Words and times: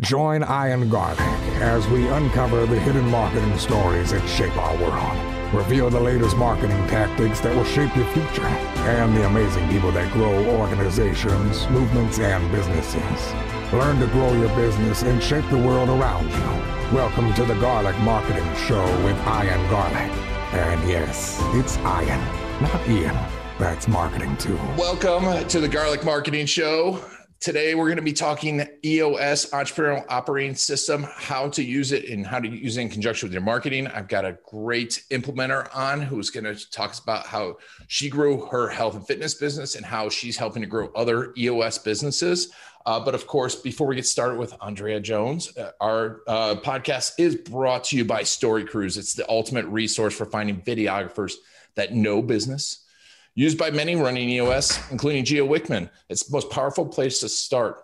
Join 0.00 0.42
Ian 0.42 0.88
Garlic 0.88 1.20
as 1.60 1.86
we 1.88 2.08
uncover 2.08 2.64
the 2.64 2.80
hidden 2.80 3.06
marketing 3.10 3.58
stories 3.58 4.12
that 4.12 4.26
shape 4.26 4.56
our 4.56 4.74
world. 4.78 5.54
Reveal 5.54 5.90
the 5.90 6.00
latest 6.00 6.38
marketing 6.38 6.86
tactics 6.86 7.40
that 7.40 7.54
will 7.54 7.64
shape 7.64 7.94
your 7.94 8.06
future 8.06 8.46
and 8.46 9.14
the 9.14 9.26
amazing 9.26 9.68
people 9.68 9.92
that 9.92 10.10
grow 10.14 10.58
organizations, 10.58 11.68
movements, 11.68 12.18
and 12.18 12.50
businesses. 12.50 13.32
Learn 13.74 14.00
to 14.00 14.06
grow 14.06 14.32
your 14.32 14.48
business 14.56 15.02
and 15.02 15.22
shape 15.22 15.44
the 15.50 15.58
world 15.58 15.90
around 15.90 16.30
you. 16.30 16.96
Welcome 16.96 17.34
to 17.34 17.44
the 17.44 17.54
Garlic 17.56 17.98
Marketing 17.98 18.54
Show 18.66 18.82
with 19.04 19.18
Ian 19.26 19.68
Garlic. 19.68 20.10
And 20.54 20.88
yes, 20.88 21.38
it's 21.52 21.76
Ian, 21.76 22.20
not 22.62 22.88
Ian. 22.88 23.16
That's 23.58 23.86
marketing 23.86 24.34
too. 24.38 24.56
Welcome 24.78 25.46
to 25.46 25.60
the 25.60 25.68
Garlic 25.68 26.06
Marketing 26.06 26.46
Show. 26.46 27.04
Today, 27.40 27.74
we're 27.74 27.86
going 27.86 27.96
to 27.96 28.02
be 28.02 28.12
talking 28.12 28.68
EOS 28.84 29.46
Entrepreneurial 29.52 30.04
Operating 30.10 30.54
System, 30.54 31.06
how 31.10 31.48
to 31.48 31.64
use 31.64 31.90
it 31.90 32.06
and 32.10 32.26
how 32.26 32.38
to 32.38 32.46
use 32.46 32.76
it 32.76 32.82
in 32.82 32.90
conjunction 32.90 33.26
with 33.26 33.32
your 33.32 33.40
marketing. 33.40 33.86
I've 33.86 34.08
got 34.08 34.26
a 34.26 34.36
great 34.46 35.04
implementer 35.10 35.74
on 35.74 36.02
who's 36.02 36.28
going 36.28 36.44
to 36.44 36.70
talk 36.70 36.94
about 37.02 37.24
how 37.24 37.56
she 37.88 38.10
grew 38.10 38.44
her 38.48 38.68
health 38.68 38.94
and 38.94 39.06
fitness 39.06 39.32
business 39.32 39.74
and 39.74 39.86
how 39.86 40.10
she's 40.10 40.36
helping 40.36 40.60
to 40.60 40.68
grow 40.68 40.90
other 40.94 41.32
EOS 41.38 41.78
businesses. 41.78 42.52
Uh, 42.84 43.00
but 43.00 43.14
of 43.14 43.26
course, 43.26 43.54
before 43.54 43.86
we 43.86 43.96
get 43.96 44.06
started 44.06 44.38
with 44.38 44.54
Andrea 44.60 45.00
Jones, 45.00 45.56
uh, 45.56 45.70
our 45.80 46.20
uh, 46.26 46.56
podcast 46.56 47.12
is 47.18 47.36
brought 47.36 47.84
to 47.84 47.96
you 47.96 48.04
by 48.04 48.22
Story 48.22 48.66
Cruise. 48.66 48.98
It's 48.98 49.14
the 49.14 49.26
ultimate 49.30 49.64
resource 49.64 50.14
for 50.14 50.26
finding 50.26 50.60
videographers 50.60 51.36
that 51.74 51.94
know 51.94 52.20
business 52.20 52.84
used 53.34 53.58
by 53.58 53.70
many 53.70 53.96
running 53.96 54.28
EOS, 54.30 54.90
including 54.90 55.24
Gino 55.24 55.46
Wickman. 55.46 55.90
It's 56.08 56.24
the 56.24 56.32
most 56.32 56.50
powerful 56.50 56.86
place 56.86 57.20
to 57.20 57.28
start. 57.28 57.82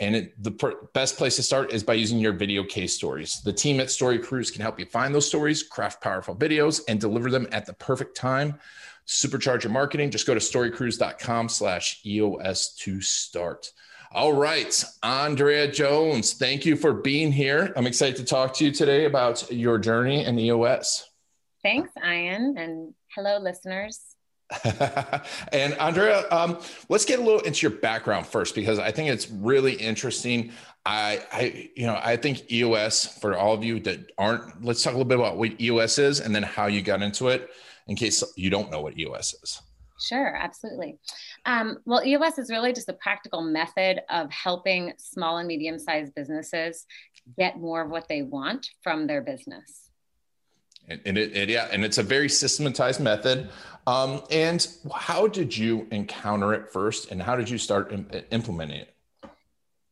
And 0.00 0.16
it, 0.16 0.42
the 0.42 0.50
per- 0.50 0.88
best 0.94 1.16
place 1.16 1.36
to 1.36 1.42
start 1.42 1.72
is 1.72 1.84
by 1.84 1.94
using 1.94 2.18
your 2.18 2.32
video 2.32 2.64
case 2.64 2.92
stories. 2.94 3.40
The 3.42 3.52
team 3.52 3.78
at 3.80 3.90
Story 3.90 4.18
Cruise 4.18 4.50
can 4.50 4.62
help 4.62 4.78
you 4.78 4.86
find 4.86 5.14
those 5.14 5.28
stories, 5.28 5.62
craft 5.62 6.02
powerful 6.02 6.34
videos, 6.34 6.80
and 6.88 7.00
deliver 7.00 7.30
them 7.30 7.46
at 7.52 7.66
the 7.66 7.74
perfect 7.74 8.16
time. 8.16 8.58
Supercharge 9.06 9.62
your 9.62 9.72
marketing. 9.72 10.10
Just 10.10 10.26
go 10.26 10.34
to 10.34 10.40
storycruise.com 10.40 11.48
slash 11.48 12.00
EOS 12.04 12.74
to 12.80 13.00
start. 13.00 13.70
All 14.14 14.34
right, 14.34 14.84
Andrea 15.02 15.70
Jones, 15.70 16.34
thank 16.34 16.66
you 16.66 16.76
for 16.76 16.92
being 16.92 17.32
here. 17.32 17.72
I'm 17.74 17.86
excited 17.86 18.16
to 18.16 18.24
talk 18.24 18.52
to 18.56 18.64
you 18.66 18.70
today 18.70 19.06
about 19.06 19.50
your 19.50 19.78
journey 19.78 20.26
in 20.26 20.38
EOS. 20.38 21.08
Thanks, 21.62 21.90
Ian, 21.96 22.56
and 22.58 22.92
hello, 23.14 23.38
listeners. 23.38 24.11
and 25.52 25.74
Andrea, 25.74 26.24
um, 26.30 26.58
let's 26.88 27.04
get 27.04 27.18
a 27.18 27.22
little 27.22 27.40
into 27.40 27.66
your 27.66 27.78
background 27.78 28.26
first 28.26 28.54
because 28.54 28.78
I 28.78 28.90
think 28.90 29.10
it's 29.10 29.30
really 29.30 29.74
interesting. 29.74 30.52
I, 30.84 31.24
I, 31.32 31.70
you 31.76 31.86
know, 31.86 31.98
I 32.02 32.16
think 32.16 32.50
EOS 32.50 33.18
for 33.18 33.36
all 33.36 33.54
of 33.54 33.64
you 33.64 33.80
that 33.80 34.12
aren't. 34.18 34.64
Let's 34.64 34.82
talk 34.82 34.94
a 34.94 34.96
little 34.96 35.08
bit 35.08 35.18
about 35.18 35.36
what 35.36 35.60
EOS 35.60 35.98
is 35.98 36.20
and 36.20 36.34
then 36.34 36.42
how 36.42 36.66
you 36.66 36.82
got 36.82 37.02
into 37.02 37.28
it, 37.28 37.50
in 37.86 37.96
case 37.96 38.22
you 38.36 38.50
don't 38.50 38.70
know 38.70 38.80
what 38.80 38.98
EOS 38.98 39.34
is. 39.42 39.60
Sure, 40.00 40.34
absolutely. 40.34 40.98
Um, 41.46 41.78
well, 41.84 42.04
EOS 42.04 42.38
is 42.38 42.50
really 42.50 42.72
just 42.72 42.88
a 42.88 42.94
practical 42.94 43.40
method 43.40 44.00
of 44.10 44.30
helping 44.32 44.92
small 44.98 45.38
and 45.38 45.46
medium 45.46 45.78
sized 45.78 46.14
businesses 46.14 46.86
get 47.38 47.58
more 47.58 47.82
of 47.82 47.90
what 47.90 48.08
they 48.08 48.22
want 48.22 48.68
from 48.82 49.06
their 49.06 49.22
business. 49.22 49.81
And, 50.88 51.00
and 51.06 51.18
it, 51.18 51.36
it, 51.36 51.48
yeah, 51.48 51.68
and 51.72 51.84
it's 51.84 51.98
a 51.98 52.02
very 52.02 52.28
systematized 52.28 53.00
method. 53.00 53.50
Um, 53.86 54.22
and 54.30 54.66
how 54.94 55.26
did 55.26 55.56
you 55.56 55.86
encounter 55.90 56.54
it 56.54 56.72
first, 56.72 57.10
and 57.10 57.20
how 57.20 57.36
did 57.36 57.50
you 57.50 57.58
start 57.58 57.92
Im- 57.92 58.08
implementing 58.30 58.80
it? 58.80 58.94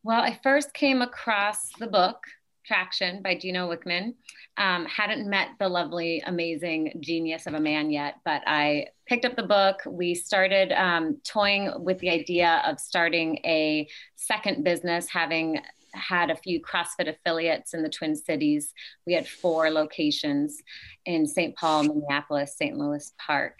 Well, 0.03 0.21
I 0.21 0.39
first 0.41 0.73
came 0.73 1.01
across 1.01 1.71
the 1.77 1.87
book 1.87 2.23
Traction 2.65 3.21
by 3.21 3.35
Gino 3.35 3.69
Wickman. 3.69 4.13
Um, 4.57 4.85
hadn't 4.85 5.29
met 5.29 5.49
the 5.59 5.67
lovely, 5.67 6.21
amazing 6.25 6.93
genius 6.99 7.47
of 7.47 7.53
a 7.53 7.59
man 7.59 7.89
yet, 7.89 8.15
but 8.23 8.41
I 8.45 8.87
picked 9.07 9.25
up 9.25 9.35
the 9.35 9.43
book. 9.43 9.81
We 9.85 10.13
started 10.13 10.71
um, 10.71 11.19
toying 11.23 11.71
with 11.83 11.99
the 11.99 12.09
idea 12.09 12.61
of 12.65 12.79
starting 12.79 13.37
a 13.45 13.87
second 14.15 14.63
business, 14.63 15.09
having 15.09 15.59
had 15.93 16.29
a 16.29 16.35
few 16.35 16.61
CrossFit 16.61 17.09
affiliates 17.09 17.73
in 17.73 17.83
the 17.83 17.89
Twin 17.89 18.15
Cities. 18.15 18.73
We 19.05 19.13
had 19.13 19.27
four 19.27 19.69
locations 19.69 20.61
in 21.05 21.27
St. 21.27 21.55
Paul, 21.55 21.83
Minneapolis, 21.83 22.55
St. 22.55 22.77
Louis 22.77 23.11
Park, 23.17 23.57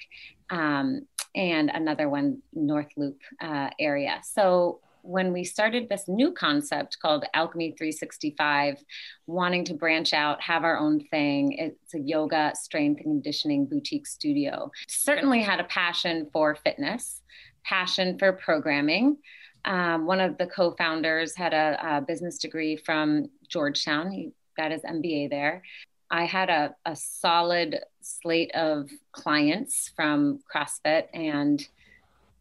um, 0.49 1.07
and 1.35 1.69
another 1.69 2.09
one, 2.09 2.41
North 2.53 2.89
Loop 2.97 3.19
uh, 3.41 3.69
area. 3.79 4.19
So 4.23 4.79
when 5.03 5.33
we 5.33 5.43
started 5.43 5.89
this 5.89 6.07
new 6.07 6.31
concept 6.31 6.99
called 6.99 7.25
Alchemy 7.33 7.71
365, 7.77 8.83
wanting 9.27 9.65
to 9.65 9.73
branch 9.73 10.13
out, 10.13 10.41
have 10.41 10.63
our 10.63 10.77
own 10.77 10.99
thing, 11.07 11.53
it's 11.53 11.93
a 11.93 11.99
yoga, 11.99 12.53
strength, 12.55 12.99
and 12.99 13.05
conditioning 13.05 13.65
boutique 13.65 14.07
studio. 14.07 14.71
Certainly 14.87 15.41
had 15.41 15.59
a 15.59 15.65
passion 15.65 16.29
for 16.31 16.55
fitness, 16.55 17.21
passion 17.63 18.17
for 18.17 18.33
programming. 18.33 19.17
Um, 19.65 20.05
one 20.05 20.19
of 20.19 20.37
the 20.37 20.47
co 20.47 20.71
founders 20.71 21.35
had 21.35 21.53
a, 21.53 21.97
a, 21.97 22.01
business 22.01 22.37
degree 22.37 22.75
from 22.75 23.29
Georgetown. 23.47 24.11
He 24.11 24.31
got 24.57 24.71
his 24.71 24.81
MBA 24.81 25.29
there. 25.29 25.63
I 26.09 26.25
had 26.25 26.49
a, 26.49 26.75
a 26.85 26.95
solid 26.95 27.79
slate 28.01 28.51
of 28.53 28.89
clients 29.11 29.91
from 29.95 30.39
CrossFit, 30.53 31.05
and 31.13 31.65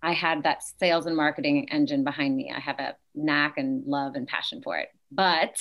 I 0.03 0.13
had 0.13 0.43
that 0.45 0.63
sales 0.63 1.07
and 1.07 1.17
marketing 1.17 1.69
engine 1.71 2.05
behind 2.05 2.37
me. 2.37 2.53
I 2.55 2.61
have 2.61 2.79
a 2.79 2.97
knack 3.15 3.59
and 3.59 3.87
love 3.87 4.15
and 4.15 4.27
passion 4.27 4.63
for 4.63 4.79
it. 4.79 4.89
But 5.13 5.59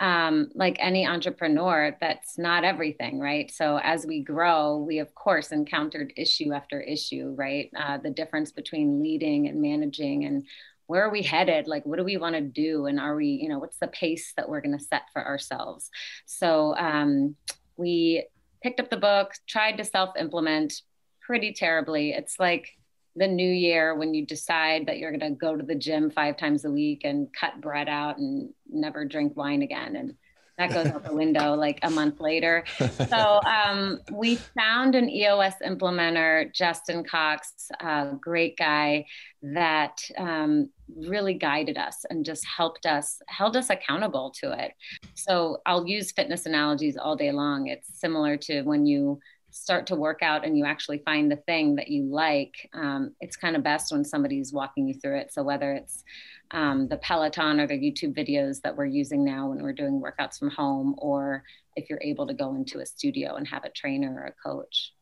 um, 0.00 0.50
like 0.54 0.76
any 0.78 1.06
entrepreneur, 1.06 1.96
that's 2.00 2.38
not 2.38 2.64
everything, 2.64 3.18
right? 3.18 3.50
So 3.50 3.78
as 3.82 4.06
we 4.06 4.20
grow, 4.20 4.76
we 4.76 4.98
of 5.00 5.14
course 5.14 5.50
encountered 5.50 6.12
issue 6.16 6.52
after 6.52 6.80
issue, 6.80 7.34
right? 7.36 7.70
Uh, 7.76 7.98
the 7.98 8.10
difference 8.10 8.52
between 8.52 9.02
leading 9.02 9.48
and 9.48 9.60
managing 9.60 10.24
and 10.24 10.44
where 10.88 11.04
are 11.04 11.10
we 11.10 11.22
headed? 11.22 11.68
Like 11.68 11.86
what 11.86 11.98
do 11.98 12.04
we 12.04 12.16
want 12.16 12.34
to 12.34 12.40
do? 12.40 12.86
And 12.86 12.98
are 12.98 13.14
we 13.14 13.26
you 13.26 13.48
know 13.48 13.60
what's 13.60 13.78
the 13.78 13.88
pace 13.88 14.32
that 14.36 14.48
we're 14.48 14.60
going 14.60 14.76
to 14.76 14.84
set 14.84 15.02
for 15.12 15.24
ourselves? 15.24 15.88
So 16.26 16.74
um, 16.76 17.36
we 17.76 18.26
picked 18.62 18.80
up 18.80 18.90
the 18.90 18.96
book 18.96 19.32
tried 19.46 19.76
to 19.76 19.84
self 19.84 20.16
implement 20.18 20.82
pretty 21.20 21.52
terribly. 21.52 22.10
It's 22.10 22.40
like 22.40 22.70
the 23.16 23.28
new 23.28 23.50
year 23.50 23.94
when 23.94 24.14
you 24.14 24.24
decide 24.24 24.86
that 24.86 24.98
you're 24.98 25.16
going 25.16 25.32
to 25.32 25.38
go 25.38 25.56
to 25.56 25.64
the 25.64 25.74
gym 25.74 26.10
five 26.10 26.36
times 26.36 26.64
a 26.64 26.70
week 26.70 27.02
and 27.04 27.28
cut 27.38 27.60
bread 27.60 27.88
out 27.88 28.18
and 28.18 28.50
never 28.68 29.04
drink 29.04 29.36
wine 29.36 29.62
again. 29.62 29.96
And 29.96 30.14
that 30.58 30.72
goes 30.72 30.86
out 30.86 31.04
the 31.04 31.14
window 31.14 31.54
like 31.54 31.78
a 31.82 31.90
month 31.90 32.20
later. 32.20 32.64
So 33.08 33.40
um, 33.44 34.00
we 34.12 34.36
found 34.36 34.94
an 34.94 35.08
EOS 35.08 35.54
implementer, 35.64 36.52
Justin 36.52 37.04
Cox, 37.04 37.70
a 37.80 38.16
great 38.20 38.56
guy 38.56 39.06
that 39.42 39.98
um, 40.18 40.68
really 40.96 41.34
guided 41.34 41.78
us 41.78 42.04
and 42.10 42.24
just 42.24 42.44
helped 42.44 42.86
us, 42.86 43.22
held 43.28 43.56
us 43.56 43.70
accountable 43.70 44.32
to 44.40 44.52
it. 44.52 44.72
So 45.14 45.62
I'll 45.64 45.86
use 45.86 46.12
fitness 46.12 46.44
analogies 46.44 46.96
all 46.96 47.16
day 47.16 47.30
long. 47.30 47.68
It's 47.68 47.88
similar 47.98 48.36
to 48.38 48.62
when 48.62 48.84
you 48.84 49.20
start 49.50 49.86
to 49.86 49.96
work 49.96 50.22
out 50.22 50.44
and 50.44 50.56
you 50.56 50.64
actually 50.64 50.98
find 50.98 51.30
the 51.30 51.36
thing 51.36 51.76
that 51.76 51.88
you 51.88 52.04
like, 52.04 52.68
um, 52.74 53.14
it's 53.20 53.36
kind 53.36 53.56
of 53.56 53.62
best 53.62 53.92
when 53.92 54.04
somebody's 54.04 54.52
walking 54.52 54.86
you 54.88 54.94
through 54.94 55.18
it. 55.18 55.32
So 55.32 55.42
whether 55.42 55.72
it's 55.72 56.04
um, 56.50 56.88
the 56.88 56.96
Peloton 56.98 57.60
or 57.60 57.66
the 57.66 57.78
YouTube 57.78 58.16
videos 58.16 58.60
that 58.62 58.76
we're 58.76 58.86
using 58.86 59.24
now 59.24 59.48
when 59.48 59.62
we're 59.62 59.72
doing 59.72 60.00
workouts 60.00 60.38
from 60.38 60.50
home, 60.50 60.94
or 60.98 61.42
if 61.76 61.88
you're 61.90 62.00
able 62.02 62.26
to 62.26 62.34
go 62.34 62.54
into 62.54 62.80
a 62.80 62.86
studio 62.86 63.36
and 63.36 63.46
have 63.46 63.64
a 63.64 63.70
trainer 63.70 64.14
or 64.14 64.26
a 64.26 64.48
coach. 64.48 64.92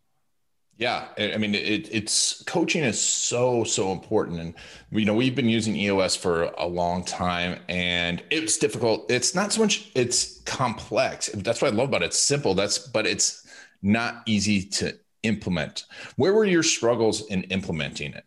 Yeah, 0.78 1.08
I 1.16 1.38
mean, 1.38 1.54
it, 1.54 1.88
it's 1.90 2.42
coaching 2.44 2.84
is 2.84 3.00
so 3.00 3.64
so 3.64 3.92
important, 3.92 4.40
and 4.40 4.54
you 4.90 5.06
know 5.06 5.14
we've 5.14 5.34
been 5.34 5.48
using 5.48 5.74
EOS 5.74 6.16
for 6.16 6.52
a 6.58 6.66
long 6.66 7.02
time, 7.02 7.60
and 7.70 8.22
it's 8.30 8.58
difficult. 8.58 9.10
It's 9.10 9.34
not 9.34 9.52
so 9.52 9.62
much; 9.62 9.90
it's 9.94 10.40
complex. 10.42 11.30
That's 11.32 11.62
what 11.62 11.72
I 11.72 11.74
love 11.74 11.88
about 11.88 12.02
it. 12.02 12.06
It's 12.06 12.18
simple. 12.18 12.52
That's 12.52 12.78
but 12.78 13.06
it's 13.06 13.46
not 13.80 14.22
easy 14.26 14.64
to 14.64 14.98
implement. 15.22 15.84
Where 16.16 16.34
were 16.34 16.44
your 16.44 16.62
struggles 16.62 17.26
in 17.28 17.44
implementing 17.44 18.12
it? 18.12 18.24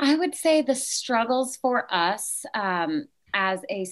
I 0.00 0.14
would 0.14 0.34
say 0.34 0.62
the 0.62 0.74
struggles 0.74 1.56
for 1.56 1.92
us 1.92 2.44
um, 2.54 3.06
as 3.34 3.60
a 3.68 3.86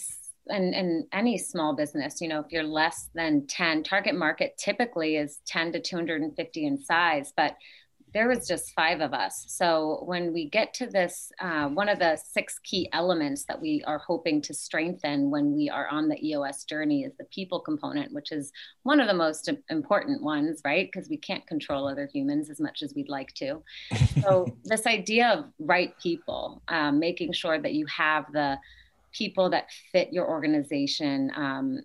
and, 0.49 0.75
and 0.75 1.05
any 1.13 1.39
small 1.39 1.75
business, 1.75 2.21
you 2.21 2.29
know, 2.29 2.39
if 2.39 2.47
you're 2.51 2.63
less 2.63 3.11
than 3.15 3.47
10, 3.49 3.83
target 3.83 4.15
market 4.15 4.57
typically 4.57 5.17
is 5.17 5.41
10 5.47 5.73
to 5.73 5.81
250 5.81 6.67
in 6.67 6.79
size, 6.79 7.33
but 7.37 7.57
there 8.17 8.29
was 8.29 8.49
just 8.49 8.73
five 8.73 9.03
of 9.03 9.13
us. 9.13 9.45
So 9.47 10.03
when 10.07 10.33
we 10.33 10.49
get 10.49 10.73
to 10.75 10.87
this, 10.87 11.31
uh, 11.39 11.69
one 11.69 11.91
of 11.91 11.99
the 11.99 12.17
six 12.17 12.59
key 12.61 12.89
elements 12.95 13.45
that 13.45 13.61
we 13.61 13.85
are 13.87 13.99
hoping 13.99 14.41
to 14.41 14.55
strengthen 14.55 15.31
when 15.31 15.55
we 15.55 15.69
are 15.69 15.87
on 15.89 16.09
the 16.09 16.27
EOS 16.27 16.65
journey 16.65 17.05
is 17.05 17.13
the 17.19 17.27
people 17.27 17.61
component, 17.61 18.15
which 18.15 18.33
is 18.33 18.53
one 18.85 19.01
of 19.01 19.07
the 19.07 19.13
most 19.13 19.51
important 19.69 20.23
ones, 20.23 20.63
right? 20.65 20.91
Because 20.91 21.11
we 21.11 21.19
can't 21.19 21.47
control 21.47 21.87
other 21.87 22.09
humans 22.11 22.49
as 22.49 22.59
much 22.59 22.81
as 22.81 22.95
we'd 22.95 23.11
like 23.11 23.35
to. 23.35 23.63
So 24.23 24.47
this 24.65 24.87
idea 24.87 25.29
of 25.29 25.45
right 25.59 25.93
people, 26.03 26.63
um, 26.69 26.99
making 26.99 27.33
sure 27.33 27.61
that 27.61 27.75
you 27.75 27.85
have 27.87 28.33
the 28.33 28.59
people 29.13 29.51
that 29.51 29.67
fit 29.93 30.11
your 30.11 30.27
organization 30.27 31.31
um, 31.37 31.81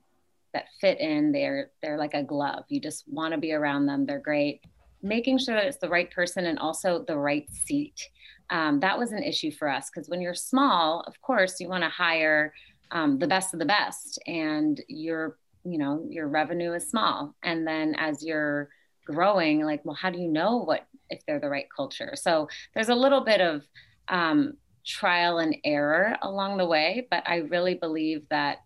that 0.54 0.66
fit 0.80 1.00
in 1.00 1.31
they're 1.34 1.72
they're 1.81 1.98
like 1.98 2.13
a 2.13 2.24
glove 2.24 2.66
you 2.68 2.81
just 2.81 3.06
want 3.07 3.34
to 3.34 3.39
be 3.39 3.54
around 3.54 3.86
them 3.86 4.06
they're 4.06 4.19
great 4.19 4.62
making 5.01 5.38
sure 5.38 5.56
that 5.56 5.65
it's 5.65 5.77
the 5.77 5.89
right 5.89 6.12
person 6.12 6.45
and 6.45 6.59
also 6.59 7.03
the 7.07 7.18
right 7.18 7.50
seat. 7.50 8.09
Um, 8.50 8.80
that 8.81 8.98
was 8.98 9.12
an 9.12 9.24
issue 9.24 9.51
for 9.51 9.69
us 9.69 9.89
because 9.89 10.09
when 10.09 10.21
you're 10.21 10.33
small 10.33 11.06
of 11.07 11.21
course 11.21 11.59
you 11.59 11.69
want 11.69 11.83
to 11.83 11.89
hire 11.89 12.53
um, 12.92 13.18
the 13.18 13.27
best 13.27 13.53
of 13.53 13.59
the 13.59 13.65
best 13.65 14.19
and 14.27 14.81
your 14.89 15.38
you 15.63 15.77
know 15.77 16.06
your 16.09 16.27
revenue 16.27 16.74
is 16.74 16.89
small. 16.89 17.36
And 17.44 17.65
then 17.65 17.95
as 17.98 18.24
you're 18.24 18.69
growing 19.06 19.63
like 19.63 19.81
well 19.86 19.95
how 19.95 20.09
do 20.09 20.19
you 20.19 20.27
know 20.27 20.57
what 20.57 20.86
if 21.09 21.25
they're 21.25 21.39
the 21.39 21.50
right 21.50 21.68
culture? 21.75 22.13
So 22.15 22.48
there's 22.74 22.89
a 22.89 22.95
little 22.95 23.21
bit 23.21 23.42
of 23.42 23.63
um, 24.07 24.57
trial 24.86 25.38
and 25.39 25.56
error 25.63 26.15
along 26.21 26.57
the 26.57 26.65
way 26.65 27.07
but 27.12 27.24
i 27.27 27.38
really 27.38 27.75
believe 27.75 28.27
that 28.30 28.57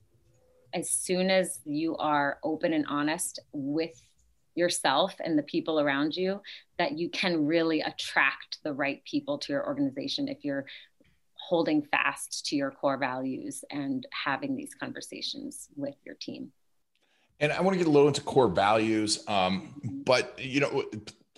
as 0.74 0.90
soon 0.90 1.30
as 1.30 1.60
you 1.66 1.96
are 1.98 2.40
open 2.44 2.74
and 2.74 2.86
honest 2.88 3.40
with 3.54 4.02
yourself 4.56 5.16
and 5.20 5.38
the 5.38 5.44
people 5.44 5.80
around 5.80 6.16
you 6.16 6.42
that 6.78 6.98
you 6.98 7.10
can 7.10 7.46
really 7.46 7.82
attract 7.82 8.60
the 8.64 8.74
right 8.74 9.04
people 9.06 9.38
to 9.38 9.54
your 9.54 9.66
organization 9.66 10.28
if 10.28 10.44
you're 10.44 10.66
holding 11.36 11.84
fast 11.84 12.46
to 12.48 12.56
your 12.56 12.72
core 12.72 12.98
values 12.98 13.64
and 13.70 14.08
having 14.12 14.56
these 14.56 14.74
conversations 14.74 15.68
with 15.76 15.96
your 16.06 16.16
team. 16.16 16.52
And 17.40 17.52
i 17.52 17.62
want 17.62 17.74
to 17.74 17.78
get 17.78 17.88
a 17.88 17.92
little 17.92 18.08
into 18.08 18.22
core 18.22 18.48
values 18.48 19.24
um, 19.28 19.76
but 19.84 20.40
you 20.40 20.62
know 20.62 20.86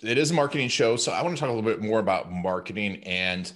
it 0.02 0.16
is 0.16 0.30
a 0.30 0.34
marketing 0.34 0.68
show 0.68 0.94
so 0.94 1.10
i 1.10 1.22
want 1.22 1.36
to 1.36 1.40
talk 1.40 1.50
a 1.50 1.52
little 1.52 1.68
bit 1.68 1.82
more 1.82 1.98
about 1.98 2.30
marketing 2.30 3.02
and 3.02 3.52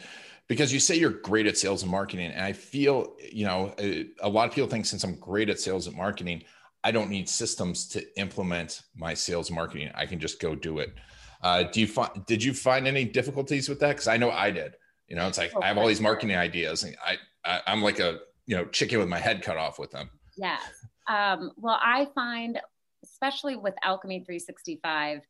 because 0.48 0.72
you 0.72 0.80
say 0.80 0.96
you're 0.96 1.10
great 1.10 1.46
at 1.46 1.56
sales 1.56 1.82
and 1.82 1.90
marketing 1.90 2.32
and 2.32 2.42
i 2.42 2.52
feel 2.52 3.14
you 3.32 3.46
know 3.46 3.72
a, 3.78 4.08
a, 4.20 4.28
lot 4.28 4.48
of 4.48 4.54
people 4.54 4.68
think 4.68 4.84
since 4.84 5.04
i'm 5.04 5.14
great 5.20 5.48
at 5.48 5.60
sales 5.60 5.86
and 5.86 5.96
marketing 5.96 6.42
i 6.84 6.90
don't 6.90 7.10
need 7.10 7.28
systems 7.28 7.86
to 7.88 8.04
implement 8.18 8.82
my 8.94 9.14
sales 9.14 9.50
marketing. 9.50 9.90
I 9.94 10.06
can 10.06 10.18
just 10.18 10.40
go 10.40 10.54
do 10.54 10.78
it. 10.78 10.94
Uh, 11.42 11.64
do 11.64 11.80
you 11.80 11.86
find 11.86 12.24
did 12.26 12.42
you 12.42 12.54
find 12.54 12.86
any 12.86 13.04
difficulties 13.04 13.68
with 13.68 13.80
that? 13.80 13.90
Because 13.90 14.08
i 14.08 14.16
know 14.16 14.30
i 14.30 14.50
did. 14.50 14.74
You 15.08 15.16
know 15.16 15.26
it's 15.26 15.38
like 15.38 15.52
i 15.60 15.66
have 15.68 15.78
all 15.78 15.86
these 15.86 16.00
marketing 16.00 16.36
ideas 16.36 16.84
and 16.84 16.96
I, 17.04 17.16
I 17.44 17.60
i'm 17.66 17.82
like 17.82 17.98
a 17.98 18.20
you 18.46 18.56
know 18.56 18.64
chicken 18.66 18.98
with 18.98 19.08
my 19.08 19.18
head 19.18 19.42
cut 19.42 19.56
off 19.56 19.78
with 19.78 19.90
them. 19.90 20.10
Yeah. 20.36 20.58
um, 21.08 21.52
well 21.56 21.78
i 21.82 22.08
find 22.14 22.58
especially 23.04 23.56
with 23.56 23.74
alchemy 23.82 24.20
365 24.20 25.20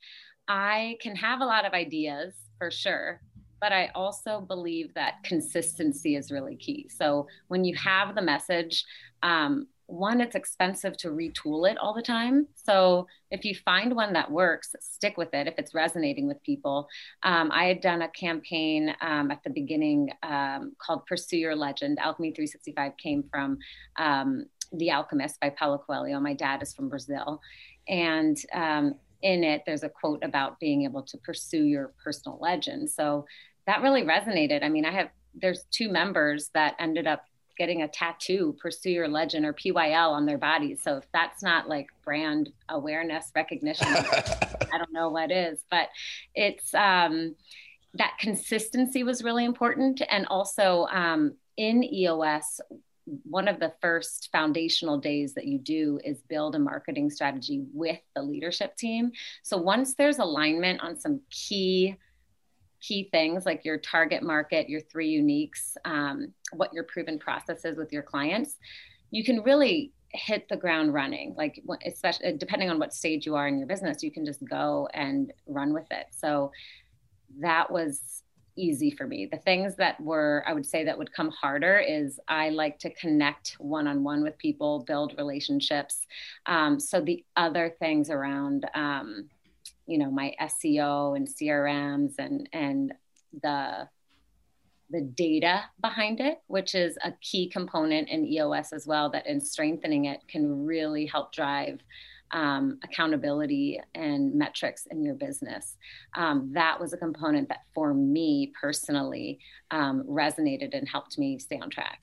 i 0.46 0.96
can 1.00 1.16
have 1.16 1.40
a 1.40 1.44
lot 1.44 1.64
of 1.64 1.72
ideas 1.72 2.34
for 2.58 2.70
sure 2.70 3.20
but 3.62 3.72
I 3.72 3.93
also 3.94 4.40
believe 4.40 4.93
that 4.94 5.22
consistency 5.22 6.16
is 6.16 6.32
really 6.32 6.56
key. 6.56 6.90
So 6.93 7.28
when 7.46 7.64
you 7.64 7.76
have 7.76 8.16
the 8.16 8.20
message, 8.20 8.84
um, 9.22 9.69
one, 9.92 10.22
it's 10.22 10.34
expensive 10.34 10.96
to 10.96 11.08
retool 11.08 11.70
it 11.70 11.76
all 11.76 11.92
the 11.92 12.02
time. 12.02 12.48
So 12.54 13.06
if 13.30 13.44
you 13.44 13.54
find 13.54 13.94
one 13.94 14.14
that 14.14 14.30
works, 14.30 14.74
stick 14.80 15.18
with 15.18 15.34
it 15.34 15.46
if 15.46 15.54
it's 15.58 15.74
resonating 15.74 16.26
with 16.26 16.42
people. 16.42 16.88
Um, 17.22 17.50
I 17.52 17.66
had 17.66 17.82
done 17.82 18.02
a 18.02 18.08
campaign 18.08 18.94
um, 19.02 19.30
at 19.30 19.42
the 19.44 19.50
beginning 19.50 20.10
um, 20.22 20.72
called 20.78 21.04
Pursue 21.04 21.36
Your 21.36 21.54
Legend. 21.54 21.98
Alchemy 21.98 22.30
365 22.30 22.96
came 22.96 23.24
from 23.30 23.58
um, 23.96 24.46
The 24.72 24.90
Alchemist 24.90 25.38
by 25.40 25.50
Paulo 25.50 25.82
Coelho. 25.86 26.18
My 26.20 26.34
dad 26.34 26.62
is 26.62 26.72
from 26.72 26.88
Brazil. 26.88 27.40
And 27.86 28.38
um, 28.54 28.94
in 29.20 29.44
it, 29.44 29.62
there's 29.66 29.82
a 29.82 29.90
quote 29.90 30.24
about 30.24 30.58
being 30.58 30.84
able 30.84 31.02
to 31.02 31.18
pursue 31.18 31.64
your 31.64 31.92
personal 32.02 32.38
legend. 32.40 32.88
So 32.88 33.26
that 33.66 33.82
really 33.82 34.04
resonated. 34.04 34.64
I 34.64 34.70
mean, 34.70 34.86
I 34.86 34.92
have 34.92 35.10
there's 35.34 35.64
two 35.70 35.90
members 35.90 36.50
that 36.54 36.76
ended 36.78 37.06
up 37.06 37.24
getting 37.56 37.82
a 37.82 37.88
tattoo, 37.88 38.56
pursue 38.60 38.90
your 38.90 39.08
legend 39.08 39.44
or 39.44 39.52
PYL 39.52 40.10
on 40.10 40.26
their 40.26 40.38
bodies. 40.38 40.81
So 40.82 40.96
if 40.96 41.04
that's 41.12 41.43
not 41.43 41.69
like 41.69 41.88
brand 42.04 42.50
awareness 42.69 43.31
recognition, 43.34 43.87
I 43.88 44.78
don't 44.78 44.93
know 44.93 45.10
what 45.10 45.31
is, 45.31 45.60
but 45.70 45.88
it's 46.34 46.75
um, 46.75 47.34
that 47.94 48.16
consistency 48.19 49.02
was 49.02 49.22
really 49.22 49.44
important. 49.44 50.02
And 50.10 50.26
also 50.26 50.87
um, 50.90 51.34
in 51.56 51.84
EOS, 51.84 52.60
one 53.25 53.49
of 53.49 53.58
the 53.58 53.72
first 53.81 54.28
foundational 54.32 54.98
days 54.98 55.34
that 55.34 55.46
you 55.46 55.58
do 55.58 55.98
is 56.05 56.22
build 56.28 56.55
a 56.55 56.58
marketing 56.58 57.10
strategy 57.10 57.62
with 57.72 57.98
the 58.14 58.22
leadership 58.22 58.76
team. 58.76 59.10
So 59.43 59.56
once 59.56 59.94
there's 59.94 60.19
alignment 60.19 60.81
on 60.81 60.98
some 60.98 61.20
key 61.31 61.96
key 62.82 63.08
things 63.12 63.46
like 63.46 63.64
your 63.64 63.79
target 63.79 64.23
market, 64.23 64.69
your 64.69 64.81
three 64.81 65.17
uniques, 65.17 65.76
um, 65.84 66.32
what 66.52 66.73
your 66.75 66.84
proven 66.84 67.19
process 67.19 67.64
is 67.64 67.79
with 67.79 67.93
your 67.93 68.02
clients, 68.02 68.56
you 69.11 69.25
can 69.25 69.40
really 69.43 69.93
hit 70.08 70.49
the 70.49 70.56
ground 70.56 70.93
running. 70.93 71.34
Like, 71.38 71.62
especially 71.87 72.37
depending 72.37 72.70
on 72.70 72.79
what 72.79 72.93
stage 72.93 73.25
you 73.25 73.34
are 73.37 73.49
in 73.49 73.58
your 73.58 73.69
business, 73.69 74.02
you 74.02 74.11
can 74.11 74.26
just 74.26 74.44
go 74.44 74.88
and 74.93 75.32
run 75.46 75.73
with 75.73 75.87
it. 75.90 76.06
So 76.11 76.52
that 77.40 77.70
was 77.70 78.23
easy 78.56 78.90
for 78.90 79.06
me. 79.06 79.26
The 79.31 79.38
things 79.38 79.76
that 79.76 79.99
were, 80.00 80.44
I 80.46 80.52
would 80.52 80.67
say, 80.67 80.84
that 80.84 80.99
would 80.99 81.12
come 81.12 81.31
harder 81.31 81.79
is 81.79 82.20
I 82.29 82.50
like 82.50 82.79
to 82.81 82.90
connect 82.94 83.56
one 83.58 83.87
on 83.87 84.05
one 84.05 84.23
with 84.23 84.37
people, 84.37 84.84
build 84.87 85.14
relationships. 85.17 86.00
Um, 86.46 86.79
so 86.79 87.00
the 87.00 87.25
other 87.37 87.75
things 87.79 88.11
around, 88.11 88.67
um, 88.75 89.31
you 89.87 89.99
know 89.99 90.11
my 90.11 90.34
SEO 90.40 91.17
and 91.17 91.29
CRMs 91.29 92.14
and 92.19 92.49
and 92.52 92.94
the 93.43 93.88
the 94.90 95.00
data 95.00 95.64
behind 95.81 96.20
it, 96.20 96.43
which 96.49 96.75
is 96.75 96.99
a 97.02 97.12
key 97.23 97.49
component 97.49 98.08
in 98.11 98.26
EOS 98.26 98.73
as 98.73 98.87
well. 98.87 99.11
That 99.11 99.26
in 99.26 99.40
strengthening 99.40 100.05
it 100.06 100.20
can 100.29 100.64
really 100.64 101.06
help 101.06 101.32
drive 101.32 101.81
um, 102.32 102.79
accountability 102.82 103.81
and 103.94 104.34
metrics 104.34 104.87
in 104.87 105.02
your 105.02 105.14
business. 105.14 105.76
Um, 106.14 106.50
that 106.52 106.81
was 106.81 106.93
a 106.93 106.96
component 106.96 107.49
that, 107.49 107.64
for 107.75 107.94
me 107.94 108.52
personally, 108.61 109.38
um, 109.70 110.05
resonated 110.05 110.76
and 110.76 110.88
helped 110.88 111.19
me 111.19 111.38
stay 111.38 111.58
on 111.58 111.70
track. 111.70 112.00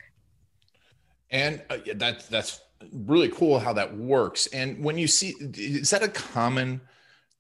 And 1.31 1.62
uh, 1.70 1.78
that's 1.96 2.28
that's 2.28 2.62
really 2.92 3.30
cool 3.30 3.60
how 3.60 3.74
that 3.74 3.96
works. 3.96 4.48
And 4.48 4.84
when 4.84 4.98
you 4.98 5.08
see, 5.08 5.36
is 5.56 5.90
that 5.92 6.04
a 6.04 6.08
common 6.08 6.81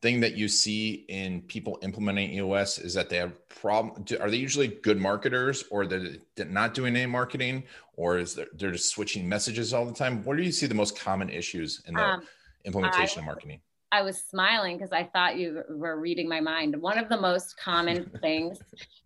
thing 0.01 0.21
that 0.21 0.35
you 0.35 0.47
see 0.47 1.05
in 1.09 1.41
people 1.41 1.77
implementing 1.81 2.31
EOS 2.31 2.79
is 2.79 2.93
that 2.93 3.09
they 3.09 3.17
have 3.17 3.33
problem. 3.49 4.05
Are 4.19 4.29
they 4.29 4.37
usually 4.37 4.67
good 4.67 4.99
marketers, 4.99 5.65
or 5.69 5.85
they're 5.85 6.45
not 6.45 6.73
doing 6.73 6.95
any 6.95 7.05
marketing, 7.05 7.63
or 7.95 8.17
is 8.17 8.35
there, 8.35 8.47
they're 8.53 8.71
just 8.71 8.89
switching 8.89 9.27
messages 9.27 9.73
all 9.73 9.85
the 9.85 9.93
time? 9.93 10.23
Where 10.23 10.37
do 10.37 10.43
you 10.43 10.51
see 10.51 10.67
the 10.67 10.75
most 10.75 10.97
common 10.97 11.29
issues 11.29 11.81
in 11.85 11.95
the 11.95 12.03
um, 12.03 12.21
implementation 12.63 13.19
I, 13.19 13.21
of 13.21 13.25
marketing? 13.25 13.61
I 13.91 14.01
was 14.03 14.23
smiling 14.23 14.77
because 14.77 14.93
I 14.93 15.03
thought 15.03 15.37
you 15.37 15.63
were 15.69 15.99
reading 15.99 16.29
my 16.29 16.39
mind. 16.39 16.79
One 16.81 16.97
of 16.97 17.09
the 17.09 17.19
most 17.19 17.57
common 17.57 18.09
things 18.21 18.59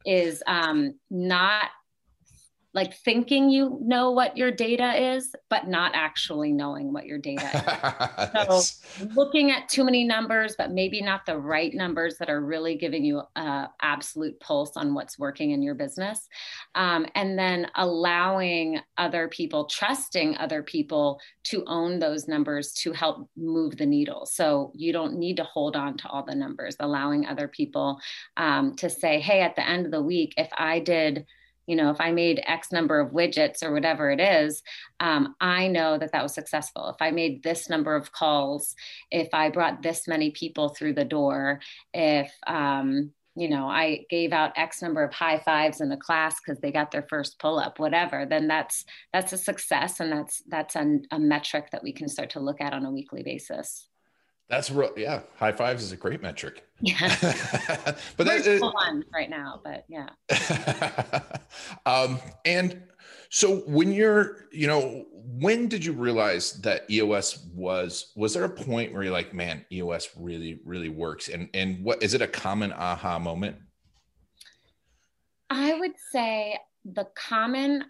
is 0.05 0.43
um, 0.45 0.95
not 1.09 1.69
like 2.73 2.95
thinking 2.95 3.49
you 3.49 3.77
know 3.83 4.11
what 4.11 4.35
your 4.35 4.51
data 4.51 5.13
is, 5.13 5.35
but 5.49 5.67
not 5.67 5.91
actually 5.93 6.51
knowing 6.51 6.91
what 6.91 7.05
your 7.05 7.19
data 7.19 7.45
is. 8.49 8.81
so 8.99 9.07
looking 9.15 9.51
at 9.51 9.69
too 9.69 9.83
many 9.83 10.03
numbers, 10.03 10.55
but 10.57 10.71
maybe 10.71 11.01
not 11.01 11.25
the 11.25 11.37
right 11.37 11.73
numbers 11.73 12.17
that 12.17 12.29
are 12.29 12.41
really 12.41 12.75
giving 12.75 13.05
you 13.05 13.21
a 13.35 13.69
absolute 13.81 14.39
pulse 14.39 14.75
on 14.75 14.95
what's 14.95 15.19
working 15.19 15.51
in 15.51 15.61
your 15.61 15.75
business. 15.75 16.27
Um, 16.73 17.05
and 17.13 17.37
then 17.37 17.67
allowing 17.75 18.79
other 18.97 19.27
people, 19.27 19.65
trusting 19.65 20.37
other 20.37 20.63
people 20.63 21.19
to 21.45 21.63
own 21.67 21.99
those 21.99 22.27
numbers 22.27 22.73
to 22.73 22.91
help 22.91 23.29
move 23.37 23.77
the 23.77 23.85
needle. 23.85 24.25
So 24.25 24.71
you 24.73 24.91
don't 24.93 25.17
need 25.17 25.37
to 25.37 25.43
hold 25.43 25.75
on 25.75 25.97
to 25.97 26.07
all 26.07 26.23
the 26.23 26.35
numbers, 26.35 26.75
allowing 26.79 27.27
other 27.27 27.47
people 27.47 27.99
um, 28.37 28.75
to 28.77 28.89
say, 28.89 29.19
hey, 29.19 29.41
at 29.41 29.55
the 29.55 29.67
end 29.67 29.85
of 29.85 29.91
the 29.91 30.01
week, 30.01 30.33
if 30.37 30.49
I 30.57 30.79
did 30.79 31.27
you 31.67 31.75
know 31.75 31.89
if 31.89 31.99
i 31.99 32.11
made 32.11 32.43
x 32.45 32.71
number 32.71 32.99
of 32.99 33.11
widgets 33.11 33.63
or 33.63 33.71
whatever 33.71 34.11
it 34.11 34.19
is 34.19 34.61
um, 34.99 35.35
i 35.39 35.67
know 35.67 35.97
that 35.97 36.11
that 36.11 36.23
was 36.23 36.33
successful. 36.33 36.89
If 36.89 37.01
i 37.01 37.11
made 37.11 37.43
this 37.43 37.69
number 37.69 37.95
of 37.95 38.11
calls 38.11 38.75
if 39.11 39.29
i 39.33 39.49
brought 39.49 39.81
this 39.81 40.07
many 40.07 40.31
people 40.31 40.69
through 40.69 40.93
the 40.93 41.05
door 41.05 41.59
if 41.93 42.31
um, 42.47 43.11
you 43.35 43.49
know 43.49 43.67
i 43.67 44.05
gave 44.09 44.31
out 44.31 44.57
x 44.57 44.81
number 44.81 45.03
of 45.03 45.13
high 45.13 45.39
fives 45.39 45.81
in 45.81 45.89
the 45.89 45.97
class 45.97 46.35
because 46.39 46.59
they 46.61 46.71
got 46.71 46.91
their 46.91 47.05
first 47.09 47.39
pull 47.39 47.57
up 47.59 47.79
whatever 47.79 48.25
then 48.25 48.47
that's 48.47 48.85
that's 49.11 49.33
a 49.33 49.37
success 49.37 49.99
and 49.99 50.11
that's 50.11 50.43
that's 50.47 50.75
a, 50.75 50.99
a 51.11 51.19
metric 51.19 51.69
that 51.71 51.83
we 51.83 51.91
can 51.91 52.07
start 52.07 52.31
to 52.31 52.39
look 52.39 52.61
at 52.61 52.73
on 52.73 52.85
a 52.85 52.91
weekly 52.91 53.23
basis 53.23 53.87
that's 54.49 54.69
real. 54.69 54.91
Yeah. 54.97 55.21
High 55.37 55.51
fives 55.51 55.83
is 55.83 55.91
a 55.91 55.97
great 55.97 56.21
metric. 56.21 56.67
Yeah. 56.85 57.15
but 58.17 58.27
that's 58.27 58.45
one 58.61 59.05
right 59.13 59.29
now, 59.29 59.61
but 59.63 59.85
yeah. 59.87 60.09
um, 61.85 62.19
and 62.43 62.83
so 63.29 63.59
when 63.59 63.93
you're, 63.93 64.47
you 64.51 64.67
know, 64.67 65.05
when 65.13 65.69
did 65.69 65.85
you 65.85 65.93
realize 65.93 66.59
that 66.61 66.81
EOS 66.91 67.45
was, 67.53 68.11
was 68.17 68.33
there 68.33 68.43
a 68.43 68.49
point 68.49 68.91
where 68.91 69.03
you're 69.03 69.13
like, 69.13 69.33
man, 69.33 69.65
EOS 69.71 70.09
really, 70.17 70.59
really 70.65 70.89
works? 70.89 71.29
And, 71.29 71.47
and 71.53 71.81
what, 71.85 72.03
is 72.03 72.13
it 72.13 72.21
a 72.21 72.27
common 72.27 72.73
aha 72.73 73.17
moment? 73.17 73.55
I 75.49 75.79
would 75.79 75.95
say 76.11 76.59
the 76.83 77.07
common 77.15 77.85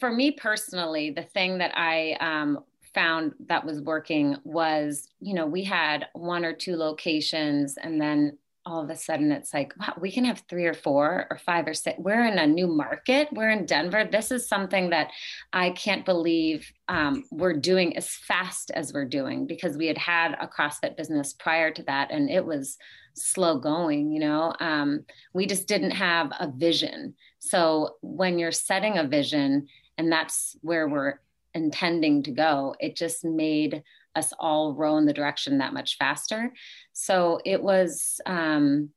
for 0.00 0.10
me 0.10 0.32
personally, 0.32 1.10
the 1.10 1.22
thing 1.22 1.58
that 1.58 1.72
I 1.76 2.16
um, 2.20 2.58
found 2.94 3.32
that 3.46 3.64
was 3.64 3.80
working 3.80 4.36
was, 4.44 5.08
you 5.20 5.34
know, 5.34 5.46
we 5.46 5.64
had 5.64 6.06
one 6.12 6.44
or 6.44 6.52
two 6.52 6.76
locations 6.76 7.76
and 7.76 8.00
then 8.00 8.38
all 8.64 8.82
of 8.82 8.90
a 8.90 8.96
sudden 8.96 9.32
it's 9.32 9.52
like, 9.52 9.72
wow, 9.80 9.92
we 10.00 10.12
can 10.12 10.24
have 10.24 10.44
three 10.48 10.66
or 10.66 10.74
four 10.74 11.26
or 11.30 11.38
five 11.38 11.66
or 11.66 11.74
six. 11.74 11.98
We're 11.98 12.24
in 12.24 12.38
a 12.38 12.46
new 12.46 12.68
market. 12.68 13.28
We're 13.32 13.50
in 13.50 13.66
Denver. 13.66 14.04
This 14.04 14.30
is 14.30 14.48
something 14.48 14.90
that 14.90 15.10
I 15.52 15.70
can't 15.70 16.04
believe 16.04 16.70
um, 16.88 17.24
we're 17.32 17.58
doing 17.58 17.96
as 17.96 18.10
fast 18.10 18.70
as 18.70 18.92
we're 18.92 19.04
doing 19.04 19.46
because 19.46 19.76
we 19.76 19.88
had 19.88 19.98
had 19.98 20.36
a 20.40 20.46
CrossFit 20.46 20.96
business 20.96 21.32
prior 21.32 21.72
to 21.72 21.82
that 21.84 22.12
and 22.12 22.30
it 22.30 22.44
was 22.44 22.78
slow 23.14 23.58
going, 23.58 24.12
you 24.12 24.20
know. 24.20 24.54
Um, 24.60 25.04
we 25.32 25.46
just 25.46 25.66
didn't 25.66 25.90
have 25.90 26.30
a 26.38 26.50
vision. 26.50 27.14
So 27.40 27.96
when 28.00 28.38
you're 28.38 28.52
setting 28.52 28.98
a 28.98 29.04
vision, 29.04 29.66
and 29.98 30.10
that's 30.10 30.56
where 30.62 30.88
we're 30.88 31.20
intending 31.54 32.22
to 32.24 32.30
go, 32.30 32.74
it 32.80 32.96
just 32.96 33.24
made 33.24 33.82
us 34.14 34.32
all 34.38 34.74
row 34.74 34.96
in 34.98 35.06
the 35.06 35.12
direction 35.12 35.58
that 35.58 35.72
much 35.72 35.96
faster. 35.96 36.52
So 36.92 37.40
it 37.44 37.62
was, 37.62 38.20
um, 38.26 38.90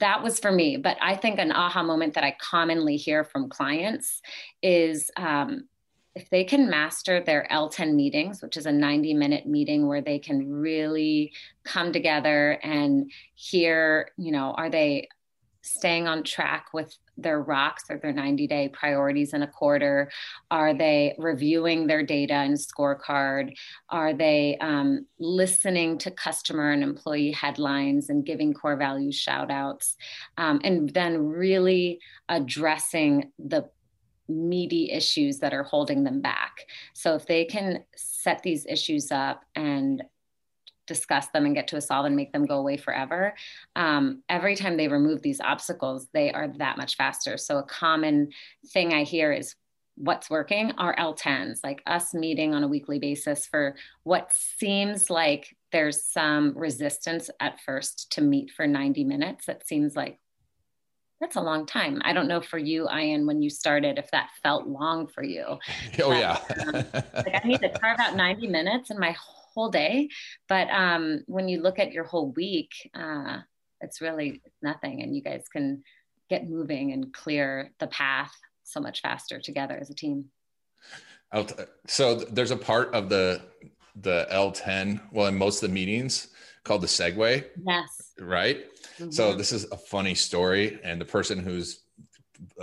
that 0.00 0.22
was 0.22 0.38
for 0.38 0.50
me. 0.50 0.76
But 0.76 0.96
I 1.00 1.16
think 1.16 1.38
an 1.38 1.52
aha 1.52 1.82
moment 1.82 2.14
that 2.14 2.24
I 2.24 2.36
commonly 2.40 2.96
hear 2.96 3.24
from 3.24 3.48
clients 3.48 4.20
is 4.62 5.10
um, 5.16 5.68
if 6.14 6.28
they 6.28 6.44
can 6.44 6.68
master 6.68 7.22
their 7.22 7.46
L10 7.50 7.94
meetings, 7.94 8.42
which 8.42 8.56
is 8.56 8.66
a 8.66 8.72
90 8.72 9.14
minute 9.14 9.46
meeting 9.46 9.86
where 9.86 10.02
they 10.02 10.18
can 10.18 10.50
really 10.50 11.32
come 11.64 11.92
together 11.92 12.58
and 12.62 13.10
hear, 13.34 14.10
you 14.16 14.32
know, 14.32 14.52
are 14.52 14.68
they 14.68 15.08
staying 15.62 16.08
on 16.08 16.22
track 16.22 16.66
with 16.72 16.96
their 17.16 17.40
rocks 17.40 17.84
or 17.88 17.98
their 17.98 18.12
90 18.12 18.46
day 18.46 18.68
priorities 18.68 19.32
in 19.32 19.42
a 19.42 19.46
quarter? 19.46 20.10
Are 20.50 20.74
they 20.74 21.14
reviewing 21.18 21.86
their 21.86 22.02
data 22.02 22.34
and 22.34 22.56
scorecard? 22.56 23.54
Are 23.88 24.12
they 24.12 24.56
um, 24.60 25.06
listening 25.18 25.98
to 25.98 26.10
customer 26.10 26.72
and 26.72 26.82
employee 26.82 27.32
headlines 27.32 28.10
and 28.10 28.26
giving 28.26 28.52
core 28.52 28.76
value 28.76 29.12
shout 29.12 29.50
outs? 29.50 29.96
Um, 30.36 30.60
and 30.64 30.90
then 30.90 31.26
really 31.26 32.00
addressing 32.28 33.32
the 33.38 33.70
meaty 34.28 34.90
issues 34.90 35.38
that 35.38 35.52
are 35.52 35.62
holding 35.62 36.04
them 36.04 36.20
back. 36.20 36.66
So 36.94 37.14
if 37.14 37.26
they 37.26 37.44
can 37.44 37.84
set 37.96 38.42
these 38.42 38.66
issues 38.66 39.10
up 39.12 39.44
and 39.54 40.02
discuss 40.86 41.28
them 41.28 41.46
and 41.46 41.54
get 41.54 41.68
to 41.68 41.76
a 41.76 41.80
solve 41.80 42.06
and 42.06 42.16
make 42.16 42.32
them 42.32 42.46
go 42.46 42.58
away 42.58 42.76
forever 42.76 43.34
um, 43.76 44.22
every 44.28 44.56
time 44.56 44.76
they 44.76 44.88
remove 44.88 45.22
these 45.22 45.40
obstacles 45.40 46.08
they 46.12 46.32
are 46.32 46.48
that 46.58 46.76
much 46.76 46.96
faster 46.96 47.36
so 47.36 47.58
a 47.58 47.62
common 47.64 48.28
thing 48.72 48.92
i 48.92 49.02
hear 49.02 49.32
is 49.32 49.54
what's 49.96 50.30
working 50.30 50.72
are 50.78 50.96
l10s 50.96 51.60
like 51.62 51.82
us 51.86 52.14
meeting 52.14 52.54
on 52.54 52.64
a 52.64 52.68
weekly 52.68 52.98
basis 52.98 53.46
for 53.46 53.76
what 54.04 54.32
seems 54.32 55.10
like 55.10 55.54
there's 55.70 56.04
some 56.04 56.56
resistance 56.56 57.30
at 57.40 57.60
first 57.60 58.10
to 58.12 58.20
meet 58.20 58.50
for 58.50 58.66
90 58.66 59.04
minutes 59.04 59.46
that 59.46 59.66
seems 59.66 59.94
like 59.94 60.18
that's 61.22 61.36
a 61.36 61.40
long 61.40 61.66
time. 61.66 62.02
I 62.04 62.12
don't 62.12 62.26
know 62.26 62.40
for 62.40 62.58
you, 62.58 62.88
Ian, 62.90 63.26
when 63.26 63.42
you 63.42 63.48
started, 63.48 63.96
if 63.96 64.10
that 64.10 64.30
felt 64.42 64.66
long 64.66 65.06
for 65.06 65.22
you. 65.22 65.44
Oh 66.02 66.08
but, 66.08 66.18
yeah. 66.18 66.40
um, 66.66 66.72
like 67.14 67.44
I 67.44 67.46
need 67.46 67.60
to 67.60 67.68
carve 67.68 68.00
out 68.00 68.16
90 68.16 68.48
minutes 68.48 68.90
in 68.90 68.98
my 68.98 69.12
whole 69.12 69.41
day. 69.70 70.08
But 70.48 70.68
um, 70.70 71.22
when 71.26 71.48
you 71.48 71.62
look 71.62 71.78
at 71.78 71.92
your 71.92 72.04
whole 72.04 72.32
week, 72.32 72.70
uh, 72.94 73.38
it's 73.80 74.00
really 74.00 74.42
nothing. 74.62 75.02
And 75.02 75.14
you 75.14 75.22
guys 75.22 75.44
can 75.52 75.82
get 76.28 76.48
moving 76.48 76.92
and 76.92 77.12
clear 77.12 77.72
the 77.78 77.86
path 77.88 78.32
so 78.64 78.80
much 78.80 79.00
faster 79.00 79.40
together 79.40 79.76
as 79.80 79.90
a 79.90 79.94
team. 79.94 80.26
So 81.86 82.16
there's 82.16 82.50
a 82.50 82.56
part 82.56 82.94
of 82.94 83.08
the 83.08 83.42
the 83.96 84.26
L10, 84.30 85.00
well, 85.12 85.26
in 85.26 85.36
most 85.36 85.62
of 85.62 85.68
the 85.68 85.74
meetings 85.74 86.28
called 86.64 86.80
the 86.80 86.86
segue. 86.86 87.44
Yes. 87.66 88.12
Right. 88.18 88.64
Mm-hmm. 88.98 89.10
So 89.10 89.34
this 89.34 89.52
is 89.52 89.70
a 89.70 89.76
funny 89.76 90.14
story, 90.14 90.78
and 90.82 91.00
the 91.00 91.04
person 91.04 91.38
who's 91.38 91.82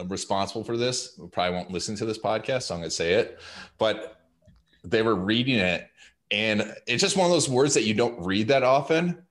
responsible 0.07 0.63
for 0.63 0.77
this 0.77 1.19
probably 1.31 1.55
won't 1.55 1.71
listen 1.71 1.95
to 1.95 2.05
this 2.05 2.17
podcast, 2.17 2.63
so 2.63 2.75
I'm 2.75 2.81
going 2.81 2.89
to 2.89 2.95
say 2.95 3.13
it. 3.13 3.39
But 3.77 4.21
they 4.83 5.01
were 5.01 5.15
reading 5.15 5.57
it, 5.59 5.88
and 6.31 6.75
it's 6.87 7.01
just 7.01 7.17
one 7.17 7.25
of 7.25 7.31
those 7.31 7.49
words 7.49 7.73
that 7.73 7.83
you 7.83 7.93
don't 7.93 8.23
read 8.23 8.49
that 8.49 8.63
often, 8.63 9.23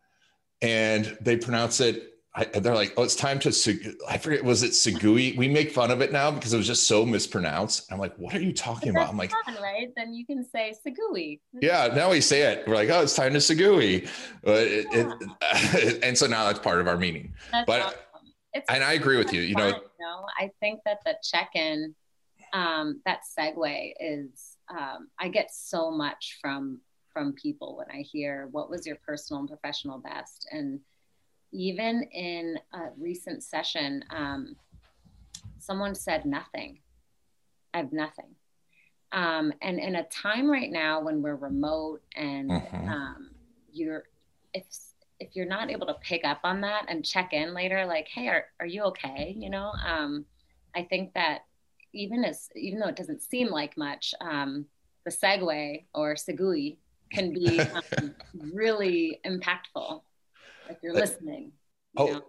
and 0.63 1.17
they 1.21 1.37
pronounce 1.37 1.81
it. 1.81 2.05
I, 2.35 2.45
they're 2.45 2.75
like, 2.75 2.95
"Oh, 2.97 3.03
it's 3.03 3.17
time 3.17 3.39
to." 3.41 3.97
I 4.09 4.19
forget. 4.19 4.45
Was 4.45 4.63
it 4.63 4.73
Segui? 4.73 5.37
We 5.37 5.49
make 5.49 5.73
fun 5.73 5.91
of 5.91 6.01
it 6.01 6.13
now 6.13 6.31
because 6.31 6.53
it 6.53 6.57
was 6.57 6.67
just 6.67 6.87
so 6.87 7.07
mispronounced. 7.07 7.91
I'm 7.91 7.99
like, 7.99 8.17
"What 8.17 8.35
are 8.35 8.41
you 8.41 8.53
talking 8.53 8.91
about?" 8.91 9.09
I'm 9.09 9.17
like, 9.17 9.33
fun, 9.45 9.57
"Right?" 9.63 9.89
Then 9.97 10.13
you 10.13 10.27
can 10.27 10.45
say 10.45 10.75
Segui. 10.87 11.41
Yeah. 11.61 11.93
Now 11.95 12.11
we 12.11 12.21
say 12.21 12.43
it. 12.53 12.67
We're 12.67 12.75
like, 12.75 12.91
"Oh, 12.91 13.03
it's 13.03 13.15
time 13.15 13.33
to 13.33 13.39
Segui," 13.39 14.09
but 14.43 14.67
it, 14.67 14.87
yeah. 14.93 15.15
it, 15.21 16.01
and 16.05 16.17
so 16.17 16.27
now 16.27 16.47
that's 16.47 16.59
part 16.59 16.81
of 16.81 16.89
our 16.89 16.97
meaning. 16.97 17.35
That's 17.53 17.67
but 17.67 17.83
awesome. 17.83 18.65
and 18.69 18.85
I 18.85 18.93
agree 18.95 19.17
with 19.17 19.33
you. 19.33 19.41
You 19.41 19.55
know, 19.55 19.69
you 19.69 19.73
know, 20.01 20.27
I 20.39 20.51
think 20.61 20.81
that 20.85 20.99
the 21.05 21.17
check-in, 21.23 21.95
um, 22.53 23.01
that 23.05 23.21
segue 23.39 23.93
is. 24.01 24.57
Um, 24.71 25.09
I 25.19 25.29
get 25.29 25.51
so 25.51 25.91
much 25.91 26.37
from 26.43 26.83
from 27.19 27.33
people 27.33 27.77
when 27.77 27.91
I 27.91 28.03
hear 28.03 28.47
what 28.53 28.71
was 28.71 28.87
your 28.87 28.95
personal 29.05 29.41
and 29.41 29.49
professional 29.49 29.99
best. 29.99 30.47
And 30.53 30.79
even 31.51 32.05
in 32.13 32.61
a 32.73 32.91
recent 32.97 33.43
session, 33.43 34.05
um, 34.11 34.55
someone 35.59 35.97
said 35.97 36.25
nothing. 36.25 36.79
I 37.75 37.79
have 37.79 37.93
nothing. 37.93 38.37
Um, 39.11 39.53
and 39.63 39.81
in 39.81 39.97
a 39.97 40.05
time 40.05 40.49
right 40.49 40.71
now 40.71 41.01
when 41.01 41.21
we're 41.21 41.35
remote 41.35 42.03
and 42.15 42.51
mm-hmm. 42.51 42.89
um, 42.89 43.31
you're, 43.73 44.05
if 44.55 44.65
if 45.19 45.35
you're 45.35 45.47
not 45.47 45.69
able 45.69 45.89
to 45.89 45.95
pick 45.95 46.25
up 46.25 46.39
on 46.45 46.61
that 46.61 46.85
and 46.89 47.05
check 47.05 47.33
in 47.33 47.53
later, 47.53 47.85
like, 47.85 48.07
hey, 48.07 48.29
are 48.29 48.45
are 48.61 48.67
you 48.67 48.85
okay? 48.85 49.35
You 49.37 49.51
know, 49.51 49.73
um, 49.85 50.25
I 50.77 50.85
think 50.85 51.15
that 51.15 51.41
even 51.93 52.25
as 52.25 52.49
even 52.55 52.79
though 52.79 52.87
it 52.89 52.95
doesn't 52.95 53.23
seem 53.23 53.49
like 53.49 53.77
much, 53.77 54.15
um, 54.21 54.67
the 55.05 55.11
segue 55.11 55.85
or 55.93 56.15
segui 56.15 56.77
can 57.13 57.33
be 57.33 57.61
um, 57.61 58.15
really 58.53 59.21
impactful 59.27 60.03
if 60.69 60.77
you're 60.83 60.95
listening. 60.95 61.53
You 61.97 62.05
oh, 62.05 62.07
know? 62.07 62.25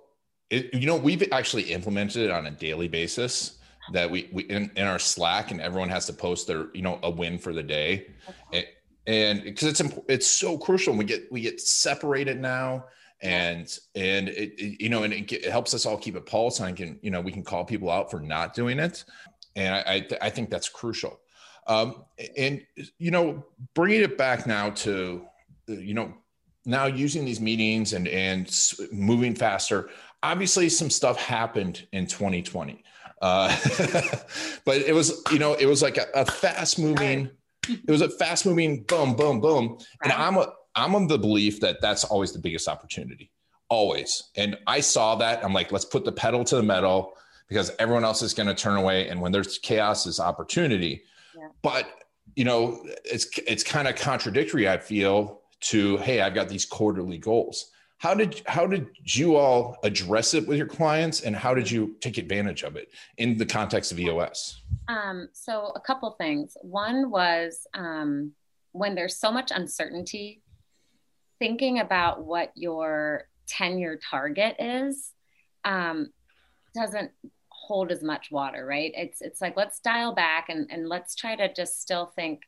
It, 0.49 0.73
you 0.73 0.87
know, 0.87 0.95
we've 0.95 1.23
actually 1.31 1.63
implemented 1.71 2.23
it 2.23 2.31
on 2.31 2.47
a 2.47 2.51
daily 2.51 2.87
basis 2.87 3.59
that 3.93 4.09
we, 4.09 4.29
we 4.31 4.43
in, 4.43 4.71
in 4.75 4.85
our 4.85 4.99
Slack 4.99 5.51
and 5.51 5.61
everyone 5.61 5.89
has 5.89 6.05
to 6.07 6.13
post 6.13 6.47
their, 6.47 6.67
you 6.73 6.81
know, 6.81 6.99
a 7.03 7.09
win 7.09 7.37
for 7.37 7.53
the 7.53 7.63
day. 7.63 8.07
Okay. 8.47 8.69
and 9.05 9.43
because 9.43 9.79
it's 9.79 9.81
it's 10.07 10.27
so 10.27 10.57
crucial. 10.57 10.95
We 10.95 11.05
get 11.05 11.31
we 11.31 11.41
get 11.41 11.61
separated 11.61 12.39
now 12.39 12.85
and 13.21 13.77
and 13.95 14.29
it, 14.29 14.53
it, 14.57 14.81
you 14.81 14.89
know 14.89 15.03
and 15.03 15.13
it, 15.13 15.31
it, 15.31 15.51
helps 15.51 15.73
us 15.73 15.85
all 15.85 15.97
keep 15.97 16.15
a 16.15 16.21
pulse 16.21 16.59
and 16.59 16.69
I 16.69 16.71
can 16.71 16.99
you 17.01 17.11
know 17.11 17.19
we 17.19 17.31
can 17.31 17.43
call 17.43 17.65
people 17.65 17.89
out 17.89 18.09
for 18.09 18.19
not 18.19 18.53
doing 18.53 18.79
it 18.79 19.03
and 19.55 19.75
I 19.75 19.79
I, 19.85 20.27
I 20.27 20.29
think 20.29 20.49
that's 20.49 20.69
crucial 20.69 21.19
um, 21.69 22.03
and 22.35 22.65
you 22.97 23.11
know, 23.11 23.45
bringing 23.75 24.01
it 24.01 24.17
back 24.17 24.45
now 24.45 24.71
to 24.71 25.25
you 25.67 25.93
know 25.93 26.13
now 26.65 26.87
using 26.87 27.23
these 27.23 27.39
meetings 27.39 27.93
and 27.93 28.07
and 28.07 28.51
moving 28.91 29.35
faster. 29.35 29.89
Obviously, 30.23 30.67
some 30.67 30.89
stuff 30.89 31.17
happened 31.17 31.87
in 31.93 32.07
2020, 32.07 32.83
uh, 33.21 33.47
but 34.65 34.77
it 34.77 34.93
was 34.93 35.21
you 35.31 35.39
know 35.39 35.53
it 35.53 35.67
was 35.67 35.81
like 35.81 35.97
a, 35.97 36.07
a 36.15 36.25
fast 36.25 36.79
moving. 36.79 37.29
It 37.69 37.91
was 37.91 38.01
a 38.01 38.09
fast 38.09 38.47
moving 38.47 38.83
boom, 38.83 39.15
boom, 39.15 39.39
boom, 39.39 39.77
and 40.03 40.11
I'm 40.11 40.37
a 40.37 40.51
I'm 40.75 40.95
of 40.95 41.07
the 41.07 41.19
belief 41.19 41.59
that 41.61 41.81
that's 41.81 42.03
always 42.03 42.31
the 42.31 42.39
biggest 42.39 42.67
opportunity, 42.67 43.31
always. 43.69 44.31
And 44.35 44.57
I 44.65 44.79
saw 44.79 45.15
that. 45.15 45.45
I'm 45.45 45.53
like, 45.53 45.71
let's 45.71 45.85
put 45.85 46.03
the 46.03 46.11
pedal 46.11 46.43
to 46.45 46.55
the 46.55 46.63
metal 46.63 47.13
because 47.47 47.71
everyone 47.77 48.05
else 48.05 48.23
is 48.23 48.33
going 48.33 48.47
to 48.47 48.55
turn 48.55 48.77
away. 48.77 49.07
And 49.09 49.21
when 49.21 49.31
there's 49.31 49.59
chaos, 49.59 50.07
is 50.07 50.19
opportunity. 50.19 51.03
But 51.61 51.87
you 52.35 52.43
know, 52.43 52.85
it's 53.05 53.27
it's 53.47 53.63
kind 53.63 53.87
of 53.87 53.95
contradictory. 53.95 54.69
I 54.69 54.77
feel 54.77 55.41
to 55.61 55.97
hey, 55.97 56.21
I've 56.21 56.33
got 56.33 56.49
these 56.49 56.65
quarterly 56.65 57.17
goals. 57.17 57.71
How 57.97 58.13
did 58.13 58.41
how 58.45 58.65
did 58.65 58.87
you 59.03 59.35
all 59.35 59.77
address 59.83 60.33
it 60.33 60.47
with 60.47 60.57
your 60.57 60.67
clients, 60.67 61.21
and 61.21 61.35
how 61.35 61.53
did 61.53 61.69
you 61.69 61.95
take 61.99 62.17
advantage 62.17 62.63
of 62.63 62.75
it 62.75 62.89
in 63.17 63.37
the 63.37 63.45
context 63.45 63.91
of 63.91 63.99
EOS? 63.99 64.61
Um, 64.87 65.29
so 65.33 65.71
a 65.75 65.79
couple 65.79 66.11
things. 66.11 66.55
One 66.61 67.09
was 67.09 67.67
um, 67.73 68.33
when 68.71 68.95
there's 68.95 69.17
so 69.17 69.31
much 69.31 69.51
uncertainty, 69.53 70.41
thinking 71.39 71.79
about 71.79 72.23
what 72.23 72.51
your 72.55 73.27
10 73.47 73.79
year 73.79 73.99
target 74.09 74.55
is 74.59 75.11
um, 75.65 76.11
doesn't 76.75 77.11
hold 77.69 77.91
as 77.91 78.03
much 78.03 78.31
water, 78.31 78.65
right? 78.65 78.91
It's 78.95 79.21
it's 79.21 79.39
like 79.39 79.55
let's 79.55 79.79
dial 79.79 80.13
back 80.13 80.49
and 80.49 80.67
and 80.71 80.89
let's 80.89 81.15
try 81.15 81.35
to 81.35 81.53
just 81.53 81.81
still 81.81 82.07
think 82.07 82.41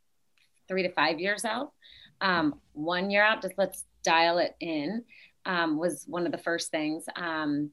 three 0.67 0.83
to 0.83 0.89
five 0.89 1.19
years 1.19 1.45
out. 1.45 1.71
Um, 2.19 2.55
one 2.73 3.09
year 3.09 3.23
out, 3.23 3.41
just 3.41 3.53
let's 3.57 3.85
dial 4.03 4.39
it 4.39 4.55
in. 4.59 5.03
Um, 5.45 5.77
was 5.77 6.03
one 6.07 6.25
of 6.25 6.31
the 6.31 6.37
first 6.37 6.71
things. 6.71 7.05
Um, 7.15 7.69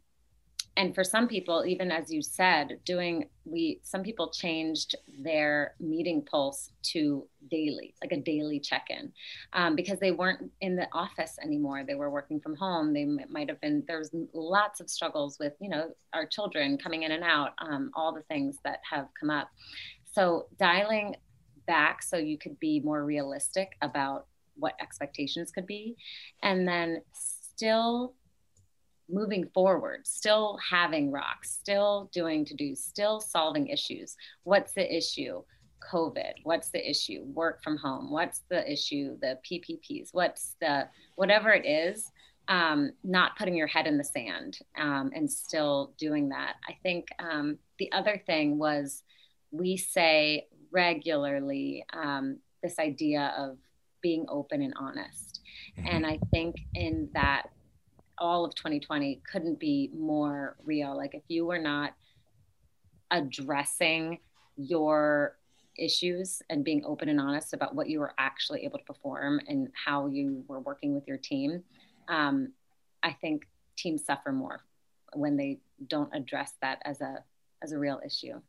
and 0.79 0.95
for 0.95 1.05
some 1.05 1.29
people 1.29 1.67
even 1.67 1.91
as 1.91 2.11
you 2.11 2.23
said 2.23 2.79
doing 2.85 3.29
we 3.45 3.81
some 3.83 4.03
people 4.03 4.31
changed 4.31 4.95
their 5.23 5.75
meeting 5.81 6.23
pulse 6.23 6.71
to 6.83 7.27
daily 7.51 7.95
like 8.03 8.13
a 8.13 8.17
daily 8.17 8.61
check-in 8.61 9.13
um, 9.53 9.75
because 9.75 9.99
they 9.99 10.13
weren't 10.13 10.51
in 10.61 10.77
the 10.77 10.89
office 10.93 11.37
anymore. 11.43 11.85
They 11.87 11.95
were 11.95 12.11
working 12.11 12.41
from 12.41 12.55
home. 12.57 12.93
They 12.93 13.05
might 13.05 13.49
have 13.49 13.61
been 13.61 13.85
there 13.87 13.99
was 13.99 14.11
lots 14.33 14.81
of 14.81 14.91
struggles 14.91 15.39
with 15.39 15.55
you 15.61 15.69
know 15.69 15.91
our 16.13 16.27
children 16.27 16.79
coming 16.79 17.03
in 17.03 17.13
and 17.13 17.25
out 17.25 17.53
um, 17.59 17.91
all 17.95 18.13
the 18.13 18.23
things 18.23 18.57
that 18.65 18.81
have 18.89 19.09
come 19.19 19.31
up. 19.31 19.49
So 20.13 20.47
dialing 20.59 21.17
back 21.67 22.03
so 22.03 22.17
you 22.17 22.39
could 22.39 22.59
be 22.59 22.81
more 22.81 23.05
realistic 23.05 23.73
about 23.83 24.27
what 24.57 24.75
expectations 24.81 25.51
could 25.51 25.67
be 25.67 25.97
and 26.43 26.67
then 26.67 27.03
still 27.13 28.15
moving 29.09 29.49
forward, 29.55 30.07
still 30.07 30.59
having 30.71 31.11
rocks, 31.11 31.51
still 31.51 32.11
doing 32.13 32.45
to 32.45 32.55
do, 32.55 32.75
still 32.75 33.21
solving 33.21 33.69
issues. 33.69 34.17
What's 34.45 34.73
the 34.73 34.97
issue? 34.97 35.43
COVID. 35.93 36.33
What's 36.43 36.71
the 36.71 36.89
issue? 36.89 37.23
Work 37.27 37.63
from 37.63 37.77
home. 37.77 38.11
What's 38.11 38.43
the 38.51 38.71
issue? 38.71 39.17
The 39.21 39.39
PPPs. 39.49 40.09
What's 40.13 40.57
the 40.61 40.89
whatever 41.15 41.51
it 41.53 41.67
is? 41.67 42.11
Um, 42.49 42.93
not 43.05 43.37
putting 43.37 43.55
your 43.55 43.67
head 43.67 43.87
in 43.87 43.99
the 43.99 44.05
sand 44.05 44.59
um, 44.77 45.11
and 45.15 45.31
still 45.31 45.93
doing 45.99 46.31
that. 46.31 46.55
I 46.67 46.77
think 46.83 47.09
um, 47.19 47.59
the 47.79 47.93
other 47.93 48.21
thing 48.27 48.59
was 48.59 49.03
we 49.51 49.77
say 49.77 50.47
regularly 50.73 51.85
um, 51.93 52.39
this 52.63 52.79
idea 52.79 53.35
of 53.37 53.59
being 54.01 54.27
open 54.29 54.63
and 54.63 54.75
honest. 54.79 55.41
Mm-hmm. 55.79 55.89
And 55.89 56.07
I 56.07 56.19
think 56.31 56.57
in 56.75 57.11
that 57.15 57.51
all 58.21 58.45
of 58.45 58.55
2020 58.55 59.21
couldn't 59.31 59.59
be 59.59 59.91
more 59.95 60.57
real. 60.65 60.97
Like 60.97 61.15
if 61.15 61.23
you 61.29 61.47
were 61.47 61.59
not 61.59 61.95
addressing 63.11 64.19
your 64.57 65.37
issues 65.79 66.43
and 66.51 66.65
being 66.65 66.85
open 66.85 67.09
and 67.09 67.21
honest 67.21 67.55
about 67.55 67.75
what 67.75 67.89
you 67.89 68.01
were 68.01 68.13
actually 68.19 68.65
able 68.65 68.79
to 68.79 68.85
perform 68.85 69.41
and 69.49 69.69
how 69.73 70.07
you 70.07 70.45
were 70.49 70.61
working 70.61 70.95
with 70.95 71.07
your 71.07 71.17
team, 71.17 71.63
um, 72.09 72.53
I 73.03 73.13
think 73.13 73.47
teams 73.77 74.05
suffer 74.05 74.33
more 74.33 74.61
when 75.15 75.37
they 75.37 75.61
don't 75.87 76.13
address 76.15 76.55
that 76.61 76.81
as 76.85 77.01
a 77.01 77.23
as 77.63 77.73
a 77.73 77.79
real 77.79 78.01
issue. 78.05 78.41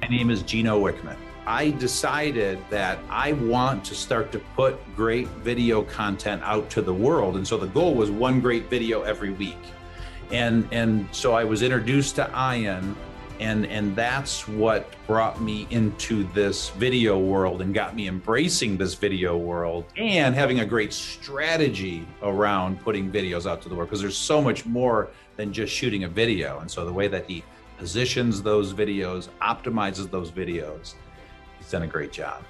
My 0.00 0.08
name 0.08 0.30
is 0.30 0.42
Gino 0.42 0.80
Wickman. 0.80 1.27
I 1.48 1.70
decided 1.70 2.58
that 2.68 2.98
I 3.08 3.32
want 3.32 3.82
to 3.86 3.94
start 3.94 4.32
to 4.32 4.38
put 4.54 4.78
great 4.94 5.28
video 5.28 5.80
content 5.80 6.42
out 6.44 6.68
to 6.70 6.82
the 6.82 6.92
world. 6.92 7.36
And 7.36 7.48
so 7.48 7.56
the 7.56 7.68
goal 7.68 7.94
was 7.94 8.10
one 8.10 8.38
great 8.38 8.68
video 8.68 9.00
every 9.00 9.30
week. 9.30 9.56
And 10.30 10.68
and 10.72 11.08
so 11.10 11.32
I 11.32 11.44
was 11.44 11.62
introduced 11.62 12.16
to 12.16 12.30
Ian 12.36 12.94
and 13.40 13.64
and 13.64 13.96
that's 13.96 14.46
what 14.46 14.92
brought 15.06 15.40
me 15.40 15.66
into 15.70 16.24
this 16.34 16.68
video 16.68 17.18
world 17.18 17.62
and 17.62 17.72
got 17.72 17.96
me 17.96 18.08
embracing 18.08 18.76
this 18.76 18.92
video 18.92 19.38
world 19.38 19.86
and 19.96 20.34
having 20.34 20.60
a 20.60 20.66
great 20.66 20.92
strategy 20.92 22.06
around 22.22 22.78
putting 22.82 23.10
videos 23.10 23.50
out 23.50 23.62
to 23.62 23.70
the 23.70 23.74
world 23.74 23.88
because 23.88 24.02
there's 24.02 24.18
so 24.18 24.42
much 24.42 24.66
more 24.66 25.08
than 25.36 25.50
just 25.50 25.72
shooting 25.72 26.04
a 26.04 26.08
video. 26.08 26.58
And 26.58 26.70
so 26.70 26.84
the 26.84 26.92
way 26.92 27.08
that 27.08 27.24
he 27.24 27.42
positions 27.78 28.42
those 28.42 28.74
videos, 28.74 29.28
optimizes 29.40 30.10
those 30.10 30.30
videos, 30.30 30.94
he's 31.58 31.70
done 31.70 31.82
a 31.82 31.86
great 31.86 32.12
job. 32.12 32.42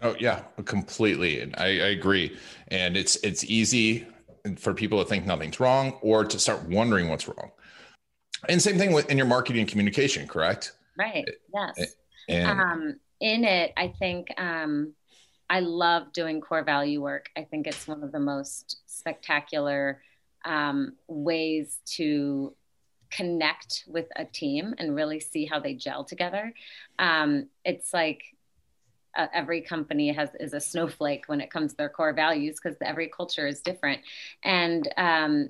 Oh 0.00 0.14
yeah, 0.18 0.42
completely. 0.64 1.40
And 1.40 1.54
I, 1.56 1.66
I 1.66 1.88
agree. 1.88 2.36
And 2.68 2.96
it's 2.96 3.16
it's 3.16 3.44
easy 3.44 4.06
for 4.56 4.72
people 4.72 5.02
to 5.02 5.08
think 5.08 5.26
nothing's 5.26 5.58
wrong 5.58 5.98
or 6.02 6.24
to 6.24 6.38
start 6.38 6.62
wondering 6.68 7.08
what's 7.08 7.26
wrong. 7.26 7.50
And 8.48 8.62
same 8.62 8.78
thing 8.78 8.92
with 8.92 9.10
in 9.10 9.16
your 9.16 9.26
marketing 9.26 9.62
and 9.62 9.68
communication, 9.68 10.28
correct? 10.28 10.72
Right. 10.96 11.28
Yes. 11.52 11.96
And 12.28 12.60
um, 12.60 13.00
in 13.20 13.44
it, 13.44 13.72
I 13.76 13.88
think 13.98 14.28
um, 14.38 14.94
I 15.50 15.60
love 15.60 16.12
doing 16.12 16.40
core 16.40 16.62
value 16.62 17.02
work. 17.02 17.30
I 17.36 17.42
think 17.42 17.66
it's 17.66 17.88
one 17.88 18.04
of 18.04 18.12
the 18.12 18.20
most 18.20 18.80
spectacular 18.86 20.02
um, 20.44 20.94
ways 21.08 21.78
to 21.96 22.54
connect 23.10 23.84
with 23.86 24.06
a 24.16 24.24
team 24.24 24.74
and 24.78 24.94
really 24.94 25.20
see 25.20 25.46
how 25.46 25.60
they 25.60 25.74
gel 25.74 26.04
together. 26.04 26.52
Um, 26.98 27.48
it's 27.64 27.92
like 27.92 28.22
uh, 29.16 29.26
every 29.32 29.62
company 29.62 30.12
has 30.12 30.30
is 30.38 30.52
a 30.52 30.60
snowflake 30.60 31.24
when 31.26 31.40
it 31.40 31.50
comes 31.50 31.72
to 31.72 31.76
their 31.76 31.88
core 31.88 32.12
values 32.12 32.58
because 32.62 32.76
every 32.82 33.08
culture 33.08 33.46
is 33.46 33.60
different, 33.60 34.00
and 34.44 34.88
um, 34.96 35.48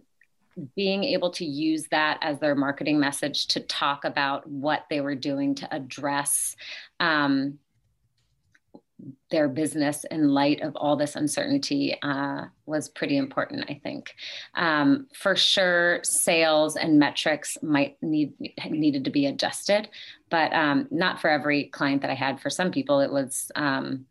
being 0.74 1.04
able 1.04 1.30
to 1.30 1.44
use 1.44 1.86
that 1.90 2.18
as 2.20 2.38
their 2.40 2.54
marketing 2.54 2.98
message 2.98 3.46
to 3.48 3.60
talk 3.60 4.04
about 4.04 4.48
what 4.48 4.86
they 4.90 5.00
were 5.00 5.14
doing 5.14 5.54
to 5.54 5.74
address 5.74 6.56
um, 7.00 7.58
their 9.30 9.48
business 9.48 10.04
in 10.10 10.28
light 10.28 10.62
of 10.62 10.74
all 10.76 10.96
this 10.96 11.16
uncertainty 11.16 11.96
uh, 12.02 12.44
was 12.66 12.88
pretty 12.88 13.16
important, 13.16 13.64
I 13.68 13.80
think. 13.82 14.14
Um, 14.54 15.06
for 15.14 15.36
sure, 15.36 16.00
sales 16.02 16.76
and 16.76 16.98
metrics 16.98 17.58
might 17.62 17.96
need 18.02 18.32
needed 18.68 19.04
to 19.04 19.10
be 19.10 19.26
adjusted, 19.26 19.88
but 20.30 20.52
um, 20.52 20.88
not 20.90 21.20
for 21.20 21.28
every 21.28 21.64
client 21.64 22.02
that 22.02 22.10
I 22.10 22.14
had. 22.14 22.40
For 22.40 22.50
some 22.50 22.70
people, 22.70 23.00
it 23.00 23.12
was 23.12 23.50
um, 23.54 24.06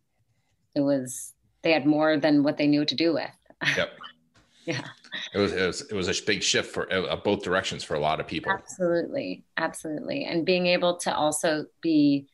it 0.75 0.81
was 0.81 1.33
they 1.63 1.71
had 1.71 1.85
more 1.85 2.17
than 2.17 2.43
what 2.43 2.57
they 2.57 2.67
knew 2.67 2.85
to 2.85 2.95
do 2.95 3.13
with. 3.13 3.31
Yep. 3.75 3.91
yeah. 4.65 4.85
It 5.33 5.39
was, 5.39 5.51
it 5.53 5.65
was 5.65 5.81
it 5.81 5.93
was 5.93 6.07
a 6.07 6.25
big 6.25 6.43
shift 6.43 6.73
for 6.73 6.91
uh, 6.93 7.15
both 7.15 7.43
directions 7.43 7.83
for 7.83 7.95
a 7.95 7.99
lot 7.99 8.19
of 8.19 8.27
people. 8.27 8.51
Absolutely, 8.51 9.43
absolutely, 9.57 10.25
and 10.25 10.45
being 10.45 10.67
able 10.67 10.97
to 10.97 11.15
also 11.15 11.65
be 11.81 12.27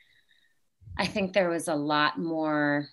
I 0.97 1.05
think 1.05 1.33
there 1.33 1.49
was 1.49 1.67
a 1.67 1.75
lot 1.75 2.19
more 2.19 2.87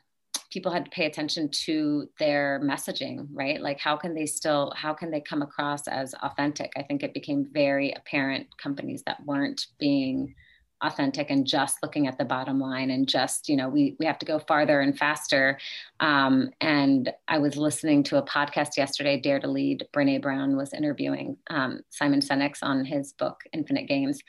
people 0.51 0.73
had 0.73 0.85
to 0.85 0.91
pay 0.91 1.07
attention 1.07 1.49
to 1.49 2.09
their 2.19 2.61
messaging, 2.63 3.29
right? 3.33 3.61
Like 3.61 3.79
how 3.79 3.97
can 3.97 4.15
they 4.15 4.27
still 4.27 4.73
how 4.77 4.95
can 4.95 5.11
they 5.11 5.21
come 5.21 5.43
across 5.43 5.87
as 5.87 6.15
authentic? 6.23 6.73
I 6.77 6.83
think 6.83 7.03
it 7.03 7.15
became 7.15 7.49
very 7.53 7.93
apparent 7.93 8.49
companies 8.59 9.03
that 9.07 9.25
weren't 9.25 9.67
being 9.79 10.35
authentic 10.83 11.31
and 11.31 11.47
just 11.47 11.79
looking 11.83 12.07
at 12.07 12.17
the 12.19 12.25
bottom 12.25 12.59
line 12.59 12.91
and 12.91 13.07
just 13.07 13.49
you 13.49 13.57
know 13.57 13.69
we 13.69 13.97
we 13.99 14.07
have 14.07 14.19
to 14.19 14.27
go 14.27 14.39
farther 14.39 14.81
and 14.81 14.97
faster 14.97 15.59
um, 16.01 16.51
and 16.61 17.13
i 17.29 17.39
was 17.39 17.57
listening 17.57 18.03
to 18.03 18.17
a 18.17 18.25
podcast 18.25 18.77
yesterday 18.77 19.21
dare 19.21 19.39
to 19.39 19.47
lead 19.47 19.87
brene 19.95 20.23
brown 20.23 20.57
was 20.57 20.73
interviewing 20.73 21.37
um, 21.51 21.81
simon 21.91 22.21
Sinek 22.21 22.57
on 22.63 22.85
his 22.85 23.13
book 23.13 23.41
infinite 23.53 23.89
games 23.89 24.21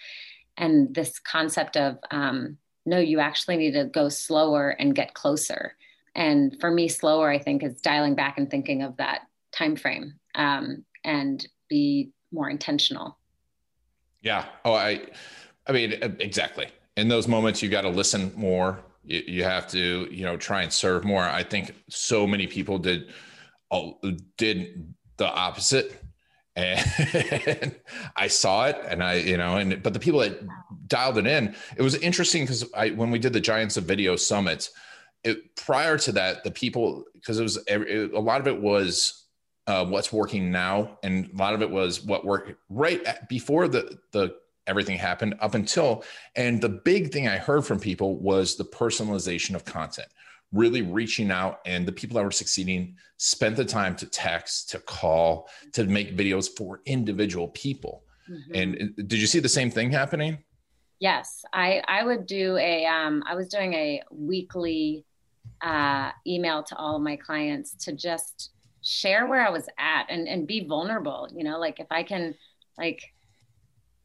and 0.58 0.94
this 0.94 1.20
concept 1.20 1.78
of 1.78 1.98
um, 2.12 2.58
no, 2.86 3.00
you 3.00 3.20
actually 3.20 3.58
need 3.58 3.74
to 3.74 3.86
go 3.86 4.10
slower 4.10 4.70
and 4.70 4.96
get 4.96 5.14
closer. 5.14 5.76
And 6.16 6.58
for 6.60 6.72
me, 6.72 6.88
slower, 6.88 7.30
I 7.30 7.40
think, 7.40 7.64
is 7.64 7.80
dialing 7.82 8.16
back 8.16 8.38
and 8.38 8.50
thinking 8.50 8.82
of 8.82 8.98
that 8.98 9.22
time 9.52 9.76
frame 9.76 10.16
um, 10.36 10.84
and 11.04 11.46
be 11.70 12.12
more 12.32 12.50
intentional. 12.50 13.18
Yeah. 14.22 14.46
Oh, 14.66 14.74
I, 14.74 15.08
I 15.68 15.72
mean, 15.72 15.94
exactly. 16.20 16.68
In 16.98 17.08
those 17.08 17.28
moments, 17.28 17.62
you 17.62 17.70
got 17.70 17.82
to 17.82 17.90
listen 17.90 18.32
more. 18.36 18.80
You, 19.04 19.24
you 19.26 19.44
have 19.44 19.68
to, 19.70 20.08
you 20.12 20.24
know, 20.24 20.38
try 20.38 20.64
and 20.64 20.72
serve 20.72 21.04
more. 21.06 21.24
I 21.24 21.44
think 21.44 21.74
so 21.90 22.28
many 22.28 22.48
people 22.48 22.78
did, 22.78 23.12
oh, 23.72 23.98
did 24.38 24.94
the 25.18 25.28
opposite 25.28 26.02
and 26.56 27.76
I 28.16 28.28
saw 28.28 28.68
it 28.68 28.78
and 28.88 29.04
I, 29.04 29.16
you 29.16 29.38
know, 29.38 29.58
and 29.58 29.82
but 29.82 29.94
the 29.94 30.00
people 30.00 30.20
that 30.20 30.40
dialed 30.88 31.18
it 31.18 31.28
in, 31.28 31.56
it 31.78 31.82
was 31.82 31.96
interesting 31.96 32.44
because 32.44 32.66
I 32.74 32.90
when 32.90 33.12
we 33.12 33.20
did 33.20 33.34
the 33.34 33.40
Giants 33.40 33.78
of 33.78 33.86
Video 33.86 34.16
Summit, 34.16 34.70
it 35.24 35.56
prior 35.56 35.98
to 36.00 36.12
that, 36.14 36.44
the 36.44 36.52
people 36.52 37.06
because 37.14 37.40
it 37.40 37.44
was 37.44 37.58
it, 37.68 38.14
a 38.14 38.20
lot 38.20 38.42
of 38.42 38.48
it 38.48 38.62
was 38.62 39.26
uh, 39.68 39.86
what's 39.86 40.12
working 40.12 40.52
now, 40.52 40.98
and 41.04 41.30
a 41.34 41.38
lot 41.38 41.54
of 41.54 41.62
it 41.62 41.70
was 41.70 42.04
what 42.04 42.26
worked 42.26 42.54
right 42.70 43.04
at, 43.06 43.30
before 43.30 43.68
the 43.68 44.00
the 44.12 44.36
everything 44.68 44.98
happened 44.98 45.36
up 45.40 45.56
until 45.56 46.04
and 46.36 46.62
the 46.62 46.70
big 46.70 47.12
thing 47.12 47.28
I 47.28 47.38
heard 47.38 47.66
from 47.66 47.80
people 47.80 48.18
was 48.18 48.56
the 48.56 48.64
personalization 48.64 49.56
of 49.56 49.66
content 49.66 50.08
really 50.52 50.82
reaching 50.82 51.32
out 51.32 51.60
and 51.66 51.86
the 51.86 51.92
people 51.92 52.16
that 52.16 52.24
were 52.24 52.32
succeeding 52.32 52.96
spent 53.18 53.56
the 53.56 53.66
time 53.66 53.96
to 53.96 54.06
text 54.06 54.70
to 54.70 54.80
call 54.80 55.48
to 55.74 55.86
make 55.86 56.16
videos 56.16 56.50
for 56.58 56.82
individual 56.86 57.48
people. 57.50 58.04
Mm-hmm. 58.30 58.56
and 58.56 59.08
did 59.08 59.20
you 59.20 59.28
see 59.28 59.40
the 59.40 59.50
same 59.50 59.72
thing 59.72 59.92
happening? 59.92 60.38
Yes. 61.00 61.44
I 61.52 61.82
i 61.88 62.04
would 62.04 62.28
do 62.28 62.56
a 62.58 62.86
um 62.86 63.24
i 63.28 63.34
was 63.36 63.48
doing 63.50 63.74
a 63.74 64.02
weekly 64.12 65.06
uh 65.62 66.12
email 66.28 66.62
to 66.64 66.76
all 66.78 66.96
of 66.96 67.02
my 67.02 67.16
clients 67.16 67.74
to 67.86 67.94
just 67.94 68.52
share 68.84 69.26
where 69.26 69.46
i 69.46 69.50
was 69.50 69.68
at 69.80 70.06
and 70.10 70.28
and 70.28 70.48
be 70.48 70.66
vulnerable 70.66 71.28
you 71.36 71.44
know 71.44 71.60
like 71.60 71.80
if 71.80 71.88
i 71.92 72.04
can 72.04 72.36
like 72.78 73.12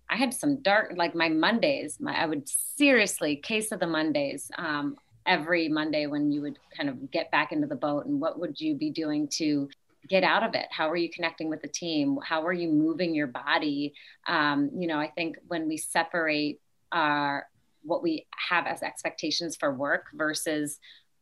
I 0.08 0.16
had 0.16 0.32
some 0.32 0.62
dark, 0.62 0.92
like 0.96 1.14
my 1.14 1.28
Mondays, 1.28 1.98
my, 1.98 2.16
I 2.16 2.26
would 2.26 2.48
seriously, 2.48 3.36
case 3.36 3.72
of 3.72 3.80
the 3.80 3.86
Mondays, 3.86 4.50
um, 4.56 4.96
every 5.26 5.68
Monday 5.68 6.06
when 6.06 6.30
you 6.30 6.42
would 6.42 6.58
kind 6.76 6.88
of 6.88 7.10
get 7.10 7.30
back 7.30 7.52
into 7.52 7.66
the 7.66 7.76
boat 7.76 8.06
and 8.06 8.20
what 8.20 8.38
would 8.38 8.60
you 8.60 8.74
be 8.74 8.90
doing 8.90 9.28
to 9.34 9.68
get 10.08 10.22
out 10.22 10.44
of 10.44 10.54
it? 10.54 10.66
How 10.70 10.88
are 10.88 10.96
you 10.96 11.10
connecting 11.10 11.50
with 11.50 11.62
the 11.62 11.68
team? 11.68 12.18
How 12.24 12.46
are 12.46 12.52
you 12.52 12.68
moving 12.68 13.14
your 13.14 13.26
body? 13.26 13.94
Um, 14.28 14.70
you 14.76 14.86
know 14.86 14.98
i 14.98 15.08
think 15.08 15.36
when 15.48 15.68
we 15.68 15.76
separate 15.76 16.60
our 16.92 17.46
what 17.82 18.02
we 18.02 18.26
have 18.48 18.66
as 18.66 18.82
expectations 18.82 19.56
for 19.56 19.72
work 19.72 20.06
versus 20.14 20.78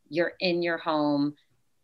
you're 0.09 0.33
in 0.39 0.61
your 0.61 0.77
home 0.77 1.35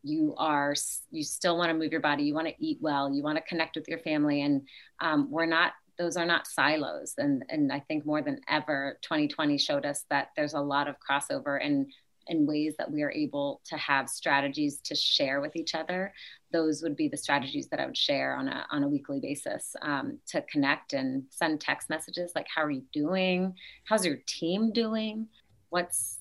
you 0.03 0.33
are 0.37 0.73
you 1.11 1.23
still 1.23 1.57
want 1.57 1.69
to 1.69 1.77
move 1.77 1.91
your 1.91 2.01
body 2.01 2.23
you 2.23 2.33
want 2.33 2.47
to 2.47 2.53
eat 2.59 2.77
well 2.81 3.13
you 3.13 3.23
want 3.23 3.37
to 3.37 3.43
connect 3.43 3.75
with 3.75 3.87
your 3.87 3.99
family 3.99 4.41
and 4.41 4.61
um, 4.99 5.29
we're 5.29 5.45
not 5.45 5.73
those 5.97 6.17
are 6.17 6.25
not 6.25 6.47
silos. 6.47 7.13
And 7.17 7.45
and 7.49 7.71
i 7.71 7.79
think 7.79 8.05
more 8.05 8.21
than 8.21 8.39
ever 8.47 8.97
2020 9.01 9.57
showed 9.57 9.85
us 9.85 10.05
that 10.09 10.29
there's 10.35 10.53
a 10.53 10.59
lot 10.59 10.87
of 10.87 10.95
crossover 10.99 11.63
and 11.63 11.91
in 12.27 12.45
ways 12.45 12.75
that 12.77 12.91
we 12.91 13.01
are 13.01 13.11
able 13.11 13.61
to 13.65 13.75
have 13.77 14.09
strategies 14.09 14.79
to 14.81 14.95
share 14.95 15.41
with 15.41 15.55
each 15.55 15.75
other 15.75 16.13
those 16.51 16.81
would 16.83 16.95
be 16.95 17.07
the 17.07 17.17
strategies 17.17 17.67
that 17.69 17.79
i 17.79 17.85
would 17.85 17.97
share 17.97 18.35
on 18.35 18.47
a, 18.47 18.65
on 18.71 18.83
a 18.83 18.87
weekly 18.87 19.19
basis 19.19 19.75
um, 19.81 20.17
to 20.27 20.41
connect 20.43 20.93
and 20.93 21.23
send 21.29 21.59
text 21.59 21.89
messages 21.89 22.31
like 22.35 22.47
how 22.53 22.63
are 22.63 22.71
you 22.71 22.83
doing? 22.93 23.53
How's 23.85 24.05
your 24.05 24.17
team 24.27 24.71
doing? 24.71 25.27
What's 25.69 26.19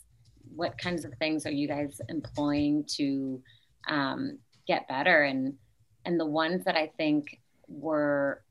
what 0.55 0.79
kinds 0.79 1.05
of 1.05 1.13
things 1.15 1.47
are 1.47 1.53
you 1.53 1.69
guys 1.69 2.01
employing 2.09 2.85
to 2.97 3.41
um, 3.89 4.39
get 4.67 4.89
better? 4.89 5.23
And 5.23 5.55
and 6.05 6.19
the 6.19 6.27
ones 6.27 6.65
that 6.65 6.77
i 6.77 6.91
think 6.97 7.39
were 7.69 8.43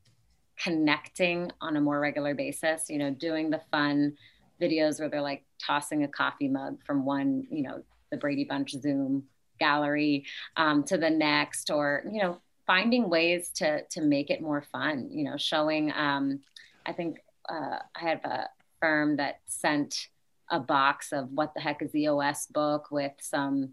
connecting 0.58 1.50
on 1.60 1.76
a 1.76 1.80
more 1.80 2.00
regular 2.00 2.34
basis 2.34 2.84
you 2.88 2.98
know 2.98 3.10
doing 3.10 3.50
the 3.50 3.60
fun 3.70 4.14
videos 4.60 5.00
where 5.00 5.08
they're 5.08 5.22
like 5.22 5.44
tossing 5.64 6.04
a 6.04 6.08
coffee 6.08 6.48
mug 6.48 6.78
from 6.84 7.04
one, 7.04 7.46
you 7.50 7.62
know, 7.62 7.82
the 8.10 8.16
Brady 8.16 8.44
Bunch 8.44 8.72
Zoom 8.72 9.24
gallery 9.58 10.24
um, 10.56 10.82
to 10.84 10.96
the 10.96 11.10
next, 11.10 11.70
or 11.70 12.02
you 12.10 12.20
know, 12.20 12.40
finding 12.66 13.08
ways 13.08 13.50
to 13.56 13.82
to 13.90 14.00
make 14.00 14.30
it 14.30 14.42
more 14.42 14.62
fun. 14.62 15.08
You 15.10 15.24
know, 15.24 15.36
showing. 15.36 15.92
Um, 15.92 16.40
I 16.86 16.92
think 16.92 17.18
uh, 17.48 17.78
I 17.94 18.00
have 18.00 18.24
a 18.24 18.48
firm 18.80 19.16
that 19.16 19.40
sent 19.46 20.08
a 20.50 20.58
box 20.58 21.12
of 21.12 21.30
what 21.32 21.54
the 21.54 21.60
heck 21.60 21.82
is 21.82 21.94
EOS 21.94 22.46
book 22.46 22.90
with 22.90 23.12
some 23.20 23.70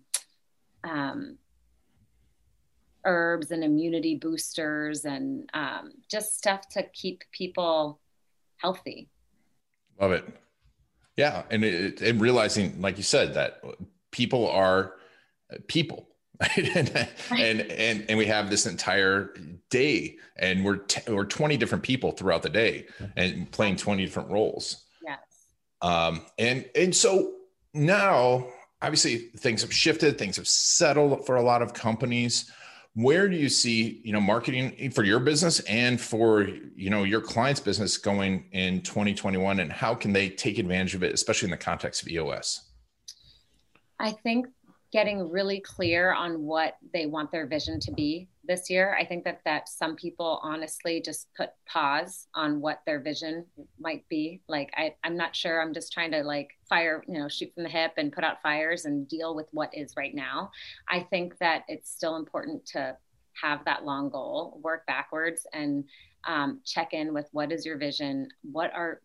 um, 0.83 1.37
herbs 3.05 3.51
and 3.51 3.63
immunity 3.63 4.15
boosters 4.15 5.05
and 5.05 5.49
um, 5.53 5.93
just 6.09 6.37
stuff 6.37 6.67
to 6.69 6.83
keep 6.93 7.23
people 7.31 7.99
healthy. 8.57 9.09
Love 9.99 10.11
it. 10.11 10.25
Yeah, 11.17 11.43
and 11.49 11.65
it, 11.65 12.01
and 12.01 12.21
realizing, 12.21 12.79
like 12.79 12.97
you 12.97 13.03
said, 13.03 13.33
that 13.33 13.61
people 14.11 14.47
are 14.49 14.93
people, 15.67 16.07
right? 16.41 16.75
and, 16.75 17.07
and 17.31 17.61
and 17.71 18.05
and 18.07 18.17
we 18.17 18.27
have 18.27 18.51
this 18.51 18.67
entire 18.67 19.33
day, 19.71 20.17
and 20.37 20.63
we're 20.63 20.77
t- 20.77 21.11
we're 21.11 21.25
twenty 21.25 21.57
different 21.57 21.83
people 21.83 22.11
throughout 22.11 22.43
the 22.43 22.49
day, 22.49 22.85
and 23.15 23.51
playing 23.51 23.77
twenty 23.77 24.05
different 24.05 24.29
roles. 24.29 24.85
Yes. 25.03 25.17
Um, 25.81 26.21
and 26.37 26.69
and 26.75 26.95
so 26.95 27.33
now, 27.73 28.47
obviously, 28.81 29.17
things 29.37 29.63
have 29.63 29.73
shifted, 29.73 30.19
things 30.19 30.35
have 30.35 30.47
settled 30.47 31.25
for 31.25 31.35
a 31.35 31.41
lot 31.41 31.63
of 31.63 31.73
companies 31.73 32.51
where 32.97 33.29
do 33.29 33.35
you 33.35 33.47
see 33.47 34.01
you 34.03 34.11
know 34.11 34.19
marketing 34.19 34.89
for 34.89 35.03
your 35.03 35.19
business 35.19 35.59
and 35.61 36.01
for 36.01 36.49
you 36.75 36.89
know 36.89 37.03
your 37.03 37.21
clients 37.21 37.59
business 37.59 37.95
going 37.95 38.43
in 38.53 38.81
2021 38.81 39.59
and 39.59 39.71
how 39.71 39.93
can 39.93 40.11
they 40.11 40.29
take 40.29 40.57
advantage 40.57 40.95
of 40.95 41.03
it 41.03 41.13
especially 41.13 41.45
in 41.45 41.51
the 41.51 41.57
context 41.57 42.01
of 42.01 42.07
eos 42.07 42.71
i 43.99 44.09
think 44.09 44.47
getting 44.91 45.29
really 45.29 45.59
clear 45.59 46.11
on 46.11 46.41
what 46.41 46.77
they 46.91 47.05
want 47.05 47.31
their 47.31 47.45
vision 47.45 47.79
to 47.79 47.91
be 47.91 48.27
this 48.47 48.69
year 48.69 48.95
i 48.99 49.05
think 49.05 49.23
that 49.23 49.41
that 49.45 49.67
some 49.69 49.95
people 49.95 50.39
honestly 50.41 51.01
just 51.01 51.27
put 51.35 51.49
pause 51.65 52.27
on 52.33 52.61
what 52.61 52.81
their 52.85 52.99
vision 52.99 53.45
might 53.79 54.07
be. 54.09 54.41
Like 54.47 54.71
I, 54.75 54.95
i'm 55.03 55.17
not 55.17 55.35
sure. 55.35 55.61
I'm 55.61 55.73
just 55.73 55.93
trying 55.93 56.11
to 56.11 56.23
like 56.23 56.51
fire 56.69 57.03
you 57.07 57.19
know 57.19 57.27
shoot 57.27 57.53
from 57.53 57.63
the 57.63 57.69
hip 57.69 57.93
and 57.97 58.11
put 58.11 58.23
out 58.23 58.41
fires 58.41 58.85
and 58.85 59.07
deal 59.07 59.35
with 59.35 59.47
what 59.51 59.73
is 59.73 59.95
right 59.97 60.13
now. 60.13 60.51
I 60.87 61.01
think 61.09 61.37
that 61.39 61.63
it's 61.67 61.91
still 61.91 62.15
important 62.15 62.65
to 62.67 62.97
have 63.41 63.63
that 63.65 63.85
long 63.85 64.09
goal 64.09 64.59
work 64.63 64.85
backwards 64.87 65.45
and 65.53 65.83
um, 66.25 66.59
check 66.65 66.93
in 66.93 67.13
with 67.13 67.27
what 67.31 67.51
is 67.51 67.65
your 67.65 67.77
vision? 67.77 68.27
What 68.51 68.73
are 68.73 69.01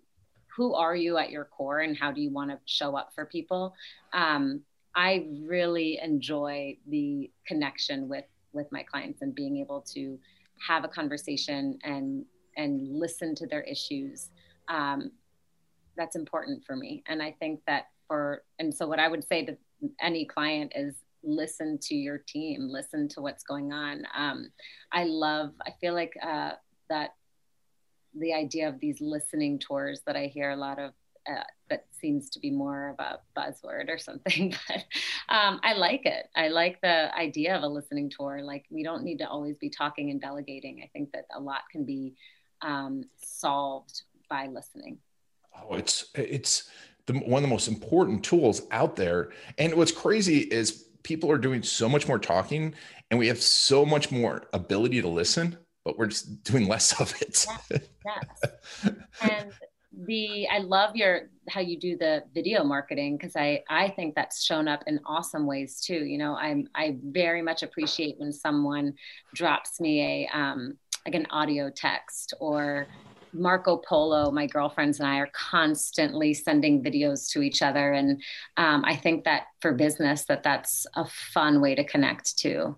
who 0.56 0.74
are 0.74 0.94
you 0.96 1.16
at 1.18 1.30
your 1.30 1.44
core 1.44 1.80
and 1.80 1.96
how 1.96 2.12
do 2.12 2.20
you 2.20 2.30
want 2.30 2.50
to 2.50 2.58
show 2.64 2.96
up 2.96 3.12
for 3.14 3.26
people? 3.26 3.74
Um, 4.12 4.62
i 4.94 5.26
really 5.48 5.98
enjoy 6.02 6.76
the 6.88 7.30
connection 7.46 8.10
with 8.10 8.26
with 8.52 8.70
my 8.70 8.82
clients 8.82 9.22
and 9.22 9.34
being 9.34 9.58
able 9.58 9.80
to 9.94 10.18
have 10.66 10.84
a 10.84 10.88
conversation 10.88 11.78
and 11.82 12.24
and 12.56 12.88
listen 12.88 13.34
to 13.34 13.46
their 13.46 13.62
issues 13.62 14.30
um, 14.68 15.10
that's 15.96 16.16
important 16.16 16.64
for 16.64 16.76
me. 16.76 17.02
And 17.06 17.22
i 17.22 17.34
think 17.38 17.60
that 17.66 17.86
for 18.08 18.42
and 18.58 18.74
so 18.74 18.86
what 18.86 18.98
i 18.98 19.08
would 19.08 19.26
say 19.26 19.44
to 19.44 19.56
any 20.00 20.24
client 20.24 20.72
is 20.74 20.94
listen 21.24 21.78
to 21.80 21.94
your 21.94 22.18
team 22.18 22.68
listen 22.68 23.08
to 23.08 23.20
what's 23.20 23.44
going 23.44 23.72
on. 23.72 24.04
Um, 24.16 24.50
i 24.92 25.04
love 25.04 25.52
i 25.66 25.70
feel 25.80 25.94
like 25.94 26.12
uh, 26.22 26.52
that 26.88 27.14
the 28.18 28.34
idea 28.34 28.68
of 28.68 28.78
these 28.80 29.00
listening 29.00 29.58
tours 29.58 30.02
that 30.06 30.16
i 30.16 30.26
hear 30.26 30.50
a 30.50 30.56
lot 30.56 30.78
of 30.78 30.92
uh, 31.30 31.42
that 31.68 31.86
seems 32.00 32.30
to 32.30 32.40
be 32.40 32.50
more 32.50 32.90
of 32.90 32.98
a 32.98 33.18
buzzword 33.36 33.88
or 33.88 33.98
something 33.98 34.54
but 34.68 34.84
um, 35.34 35.60
i 35.62 35.72
like 35.74 36.04
it. 36.04 36.28
I 36.34 36.48
like 36.48 36.80
the 36.80 37.14
idea 37.16 37.56
of 37.56 37.62
a 37.62 37.68
listening 37.68 38.10
tour. 38.10 38.40
Like 38.42 38.64
we 38.70 38.82
don't 38.82 39.04
need 39.04 39.18
to 39.18 39.28
always 39.28 39.56
be 39.56 39.68
talking 39.68 40.10
and 40.10 40.20
delegating. 40.20 40.80
I 40.82 40.90
think 40.92 41.12
that 41.12 41.26
a 41.34 41.40
lot 41.40 41.62
can 41.70 41.84
be 41.84 42.14
um, 42.60 43.04
solved 43.22 44.02
by 44.28 44.46
listening. 44.46 44.98
Oh 45.56 45.74
it's 45.74 46.06
it's 46.14 46.70
the, 47.06 47.14
one 47.14 47.42
of 47.42 47.48
the 47.48 47.54
most 47.54 47.68
important 47.68 48.24
tools 48.24 48.62
out 48.70 48.96
there. 48.96 49.32
And 49.58 49.74
what's 49.74 49.92
crazy 49.92 50.38
is 50.38 50.88
people 51.02 51.30
are 51.30 51.38
doing 51.38 51.62
so 51.62 51.88
much 51.88 52.06
more 52.06 52.18
talking 52.18 52.74
and 53.10 53.18
we 53.18 53.26
have 53.26 53.42
so 53.42 53.84
much 53.84 54.12
more 54.12 54.48
ability 54.52 55.02
to 55.02 55.08
listen 55.08 55.58
but 55.84 55.98
we're 55.98 56.06
just 56.06 56.44
doing 56.44 56.68
less 56.68 57.00
of 57.00 57.12
it. 57.20 57.44
Yes, 57.48 57.82
yes. 58.06 58.94
and 59.20 59.52
the 60.06 60.48
i 60.48 60.58
love 60.58 60.96
your 60.96 61.28
how 61.48 61.60
you 61.60 61.78
do 61.78 61.96
the 61.98 62.22
video 62.34 62.64
marketing 62.64 63.16
because 63.16 63.36
i 63.36 63.62
i 63.68 63.88
think 63.88 64.14
that's 64.14 64.42
shown 64.42 64.66
up 64.68 64.82
in 64.86 64.98
awesome 65.04 65.46
ways 65.46 65.80
too 65.80 66.04
you 66.04 66.16
know? 66.16 66.34
I'm 66.34 66.68
i 66.74 66.96
very 67.04 67.42
much 67.42 67.62
appreciate 67.62 68.14
when 68.18 68.32
someone 68.32 68.94
drops 69.34 69.80
me 69.80 70.26
a 70.32 70.36
um 70.36 70.78
like 71.04 71.14
an 71.14 71.26
audio 71.30 71.70
text 71.70 72.34
or 72.40 72.86
Marco 73.34 73.78
Polo, 73.78 74.30
my 74.30 74.46
girlfriends 74.46 75.00
and 75.00 75.08
I 75.08 75.16
are 75.16 75.30
constantly 75.32 76.34
sending 76.34 76.82
videos 76.82 77.30
to 77.30 77.40
each 77.40 77.62
other, 77.62 77.92
and 77.92 78.22
um, 78.58 78.84
I 78.84 78.94
think 78.94 79.24
that 79.24 79.44
for 79.60 79.72
business, 79.72 80.24
that 80.26 80.42
that's 80.42 80.86
a 80.96 81.06
fun 81.06 81.60
way 81.62 81.74
to 81.74 81.82
connect 81.82 82.38
too. 82.38 82.76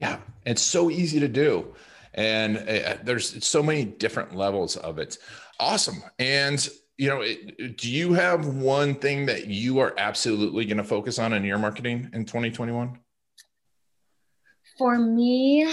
Yeah, 0.00 0.18
it's 0.46 0.62
so 0.62 0.90
easy 0.90 1.18
to 1.20 1.28
do, 1.28 1.74
and 2.14 2.58
uh, 2.58 2.96
there's 3.02 3.44
so 3.44 3.62
many 3.62 3.84
different 3.84 4.34
levels 4.34 4.76
of 4.76 4.98
it. 4.98 5.18
Awesome, 5.58 6.02
and 6.18 6.68
you 6.98 7.08
know, 7.08 7.20
it, 7.22 7.78
do 7.78 7.90
you 7.90 8.12
have 8.12 8.46
one 8.46 8.94
thing 8.94 9.26
that 9.26 9.46
you 9.46 9.78
are 9.78 9.94
absolutely 9.98 10.64
going 10.64 10.76
to 10.76 10.84
focus 10.84 11.18
on 11.18 11.32
in 11.32 11.44
your 11.44 11.58
marketing 11.58 12.10
in 12.12 12.24
2021? 12.24 12.98
For 14.78 14.98
me, 14.98 15.68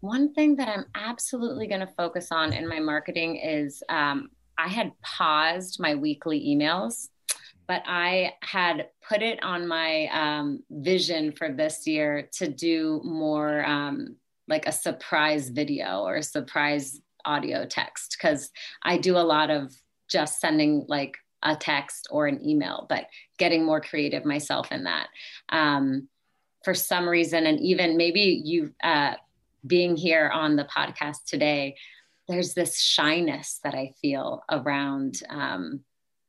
one 0.00 0.32
thing 0.34 0.56
that 0.56 0.68
I'm 0.68 0.84
absolutely 0.94 1.66
going 1.66 1.80
to 1.80 1.92
focus 1.96 2.28
on 2.30 2.52
in 2.52 2.68
my 2.68 2.80
marketing 2.80 3.36
is 3.36 3.82
um, 3.88 4.30
I 4.58 4.68
had 4.68 4.92
paused 5.02 5.80
my 5.80 5.94
weekly 5.94 6.40
emails, 6.46 7.08
but 7.66 7.82
I 7.86 8.34
had 8.42 8.88
put 9.08 9.22
it 9.22 9.42
on 9.42 9.66
my 9.66 10.06
um, 10.12 10.62
vision 10.70 11.32
for 11.32 11.50
this 11.50 11.86
year 11.86 12.28
to 12.34 12.48
do 12.48 13.00
more 13.04 13.64
um, 13.64 14.16
like 14.48 14.66
a 14.66 14.72
surprise 14.72 15.48
video 15.48 16.02
or 16.02 16.16
a 16.16 16.22
surprise 16.22 17.00
audio 17.24 17.64
text 17.64 18.16
because 18.18 18.50
I 18.82 18.98
do 18.98 19.16
a 19.16 19.18
lot 19.18 19.50
of 19.50 19.72
just 20.08 20.40
sending 20.40 20.84
like 20.88 21.16
a 21.42 21.56
text 21.56 22.08
or 22.10 22.26
an 22.26 22.46
email, 22.46 22.86
but 22.88 23.06
getting 23.38 23.64
more 23.64 23.80
creative 23.80 24.24
myself 24.24 24.72
in 24.72 24.84
that. 24.84 25.08
Um, 25.50 26.08
for 26.64 26.74
some 26.74 27.08
reason, 27.08 27.46
and 27.46 27.60
even 27.60 27.96
maybe 27.96 28.42
you 28.44 28.72
uh, 28.82 29.14
being 29.66 29.96
here 29.96 30.30
on 30.32 30.56
the 30.56 30.64
podcast 30.64 31.24
today, 31.26 31.76
there's 32.28 32.54
this 32.54 32.80
shyness 32.80 33.60
that 33.64 33.74
I 33.74 33.92
feel 34.00 34.42
around 34.50 35.22
um, 35.28 35.80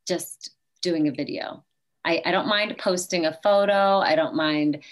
just 0.06 0.50
doing 0.82 1.08
a 1.08 1.12
video. 1.12 1.64
I, 2.04 2.22
I 2.24 2.30
don't 2.30 2.48
mind 2.48 2.76
posting 2.78 3.24
a 3.26 3.38
photo. 3.42 3.98
I 3.98 4.14
don't 4.14 4.36
mind 4.36 4.82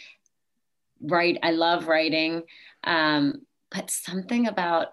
write. 1.02 1.38
I 1.42 1.50
love 1.50 1.86
writing, 1.86 2.42
um, 2.84 3.42
but 3.70 3.90
something 3.90 4.46
about 4.46 4.88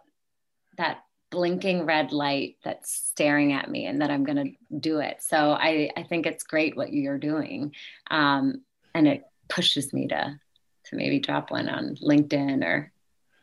that 0.77 1.03
blinking 1.29 1.85
red 1.85 2.11
light 2.11 2.57
that's 2.63 2.91
staring 2.91 3.53
at 3.53 3.69
me 3.69 3.85
and 3.85 4.01
that 4.01 4.11
I'm 4.11 4.23
going 4.23 4.43
to 4.69 4.77
do 4.79 4.99
it. 4.99 5.17
So 5.21 5.51
I, 5.51 5.89
I 5.95 6.03
think 6.03 6.25
it's 6.25 6.43
great 6.43 6.75
what 6.75 6.91
you're 6.91 7.17
doing. 7.17 7.73
Um, 8.09 8.61
and 8.93 9.07
it 9.07 9.23
pushes 9.47 9.93
me 9.93 10.07
to, 10.07 10.39
to 10.85 10.95
maybe 10.95 11.19
drop 11.19 11.51
one 11.51 11.69
on 11.69 11.95
LinkedIn 11.95 12.63
or 12.63 12.91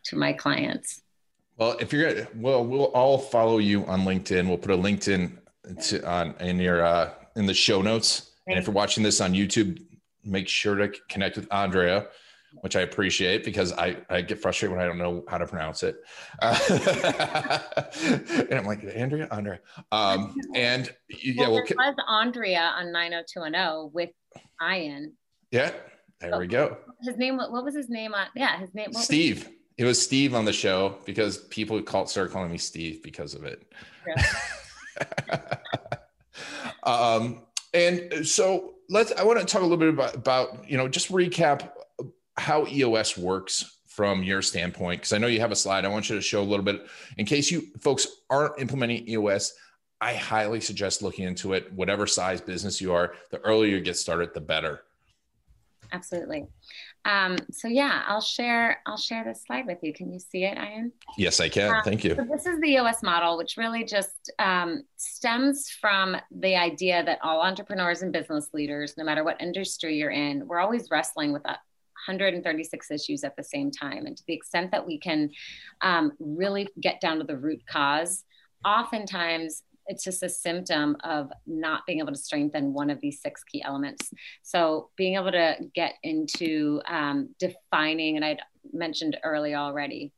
to 0.05 0.17
my 0.17 0.33
clients. 0.33 1.01
Well, 1.57 1.77
if 1.81 1.93
you're 1.93 2.13
gonna, 2.13 2.29
well, 2.37 2.65
we'll 2.65 2.85
all 2.85 3.19
follow 3.19 3.59
you 3.59 3.85
on 3.87 4.03
LinkedIn. 4.03 4.47
We'll 4.47 4.59
put 4.59 4.71
a 4.71 4.77
LinkedIn 4.77 5.39
to, 5.89 6.09
on 6.09 6.35
in 6.41 6.59
your 6.59 6.85
uh, 6.85 7.11
in 7.37 7.47
the 7.47 7.55
show 7.55 7.83
notes. 7.83 8.31
And 8.47 8.59
if 8.59 8.67
you're 8.67 8.75
watching 8.75 9.03
this 9.03 9.21
on 9.21 9.33
YouTube, 9.33 9.83
make 10.25 10.49
sure 10.49 10.77
to 10.77 10.93
connect 11.09 11.37
with 11.37 11.53
Andrea 11.53 12.07
which 12.61 12.77
I 12.77 12.81
appreciate 12.81 13.45
because 13.45 13.73
I, 13.73 13.97
I 14.09 14.23
get 14.23 14.41
frustrated 14.41 14.77
when 14.77 14.85
I 14.85 14.89
don't 14.89 14.99
know 14.99 15.25
how 15.29 15.39
to 15.39 15.47
pronounce 15.47 15.83
it. 15.83 15.97
Uh, 16.41 16.59
and 18.51 18.55
I'm 18.55 18.65
like, 18.65 18.85
Andrea, 18.85 19.29
Andrea. 19.31 19.61
Um, 19.93 20.35
and 20.55 20.93
yeah, 21.09 21.49
well, 21.49 21.53
well 21.53 21.65
there 21.67 21.77
was 21.77 21.95
Andrea 22.09 22.73
on 22.77 22.93
90210 22.93 23.91
with 23.93 24.11
Ian. 24.63 25.15
Yeah, 25.51 25.73
there 26.21 26.33
so, 26.33 26.39
we 26.39 26.47
go. 26.47 26.79
His 27.03 27.17
name, 27.17 27.37
what 27.37 27.65
was 27.65 27.75
his 27.75 27.89
name 27.89 28.15
on? 28.15 28.27
Yeah, 28.35 28.59
his 28.59 28.75
name. 28.75 28.91
Was 28.93 29.05
Steve. 29.05 29.45
Was 29.45 29.55
it 29.79 29.85
was 29.85 30.03
Steve 30.03 30.35
on 30.35 30.45
the 30.45 30.53
show 30.53 30.99
because 31.05 31.39
people 31.39 31.81
called, 31.83 32.11
started 32.11 32.33
calling 32.33 32.51
me 32.51 32.59
Steve 32.59 33.01
because 33.03 33.35
of 33.35 33.45
it. 33.45 33.73
Yeah. 34.07 35.57
um, 36.83 37.43
and 37.73 38.27
so 38.27 38.75
let's, 38.91 39.13
I 39.13 39.23
want 39.23 39.39
to 39.39 39.47
talk 39.47 39.61
a 39.61 39.65
little 39.65 39.77
bit 39.77 39.91
about, 39.91 40.17
about, 40.17 40.69
you 40.69 40.77
know, 40.77 40.89
just 40.89 41.13
recap 41.13 41.71
how 42.39 42.67
EOS 42.67 43.17
works 43.19 43.79
from 43.87 44.23
your 44.23 44.43
standpoint 44.43 45.01
because 45.01 45.13
I 45.13 45.19
know 45.19 45.27
you 45.27 45.41
have 45.41 45.51
a 45.51 45.57
slide. 45.57 45.85
I 45.85 45.89
want 45.89 46.09
you 46.09 46.15
to 46.15 46.23
show 46.23 46.41
a 46.41 46.45
little 46.45 46.65
bit 46.65 46.87
in 47.17 47.27
case 47.27 47.51
you 47.51 47.67
folks 47.81 48.07
aren't 48.31 48.59
implementing 48.61 49.09
EOS. 49.09 49.55
I 50.01 50.15
highly 50.15 50.61
suggest 50.61 51.03
looking 51.03 51.25
into 51.25 51.55
it. 51.55 51.73
Whatever 51.73 52.07
size 52.07 52.41
business 52.41 52.81
you 52.81 52.93
are, 52.93 53.15
the 53.31 53.41
earlier 53.41 53.77
you 53.77 53.81
get 53.81 53.97
started, 53.97 54.33
the 54.35 54.41
better. 54.41 54.83
Absolutely. 55.93 56.47
Um, 57.05 57.39
so 57.51 57.69
yeah, 57.69 58.03
I'll 58.07 58.21
share 58.21 58.83
I'll 58.87 58.99
share 58.99 59.25
this 59.25 59.43
slide 59.47 59.67
with 59.67 59.79
you. 59.83 59.93
Can 59.93 60.13
you 60.13 60.21
see 60.21 60.45
it, 60.45 60.59
Ian? 60.59 60.93
Yes, 61.17 61.41
I 61.41 61.49
can. 61.49 61.75
Um, 61.75 61.83
Thank 61.83 62.05
you. 62.05 62.15
So 62.15 62.25
this 62.31 62.47
is 62.47 62.61
the 62.61 62.69
EOS 62.69 63.03
model, 63.03 63.37
which 63.37 63.57
really 63.57 63.83
just 63.83 64.31
um, 64.39 64.83
stems 64.97 65.71
from 65.71 66.17
the 66.31 66.55
idea 66.55 67.03
that 67.05 67.19
all 67.23 67.41
entrepreneurs 67.41 68.03
and 68.03 68.13
business 68.13 68.51
leaders, 68.53 68.95
no 68.97 69.05
matter 69.05 69.25
what 69.25 69.41
industry 69.41 69.97
you're 69.97 70.11
in, 70.11 70.47
we're 70.47 70.61
always 70.61 70.89
wrestling 70.91 71.33
with 71.33 71.43
136 72.07 72.91
issues 72.91 73.25
at 73.25 73.37
the 73.37 73.45
same 73.45 73.71
time. 73.71 74.07
And 74.07 74.17
to 74.17 74.23
the 74.27 74.35
extent 74.35 74.71
that 74.73 74.87
we 74.87 74.99
can 74.99 75.31
um, 75.81 76.13
really 76.19 76.69
get 76.81 77.01
down 77.01 77.19
to 77.19 77.25
the 77.25 77.37
root 77.37 77.63
cause, 77.67 78.25
oftentimes 78.65 79.63
it's 79.89 80.05
just 80.05 80.23
a 80.23 80.29
symptom 80.29 80.97
of 81.03 81.33
not 81.47 81.87
being 81.87 81.99
able 81.99 82.13
to 82.13 82.19
strengthen 82.19 82.75
one 82.75 82.91
of 82.91 83.01
these 83.01 83.21
six 83.21 83.43
key 83.43 83.63
elements. 83.63 84.13
So, 84.43 84.91
being 84.97 85.15
able 85.15 85.33
to 85.33 85.57
get 85.75 85.95
into 86.03 86.81
um, 86.87 87.31
defining, 87.39 88.17
and 88.17 88.25
I'd 88.25 88.41
mentioned 88.73 89.17
early 89.25 89.55
already, 89.55 90.13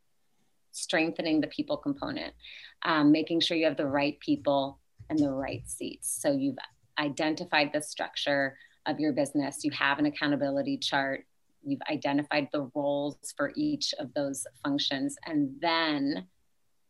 strengthening 0.73 1.41
the 1.41 1.47
people 1.47 1.77
component, 1.77 2.35
um, 2.83 3.13
making 3.13 3.41
sure 3.41 3.57
you 3.57 3.67
have 3.67 3.77
the 3.77 3.87
right 3.87 4.19
people 4.19 4.81
and 5.09 5.19
the 5.19 5.31
right 5.31 5.63
seats. 5.67 6.19
So, 6.21 6.33
you've 6.33 6.59
identified 6.99 7.71
the 7.73 7.81
structure 7.81 8.59
of 8.87 8.99
your 8.99 9.13
business, 9.13 9.63
you 9.63 9.71
have 9.71 10.01
an 10.01 10.07
accountability 10.07 10.79
chart, 10.79 11.27
you've 11.65 11.81
identified 11.91 12.49
the 12.53 12.71
roles 12.75 13.17
for 13.37 13.53
each 13.57 13.95
of 13.99 14.13
those 14.15 14.47
functions. 14.65 15.17
And 15.27 15.51
then 15.61 16.27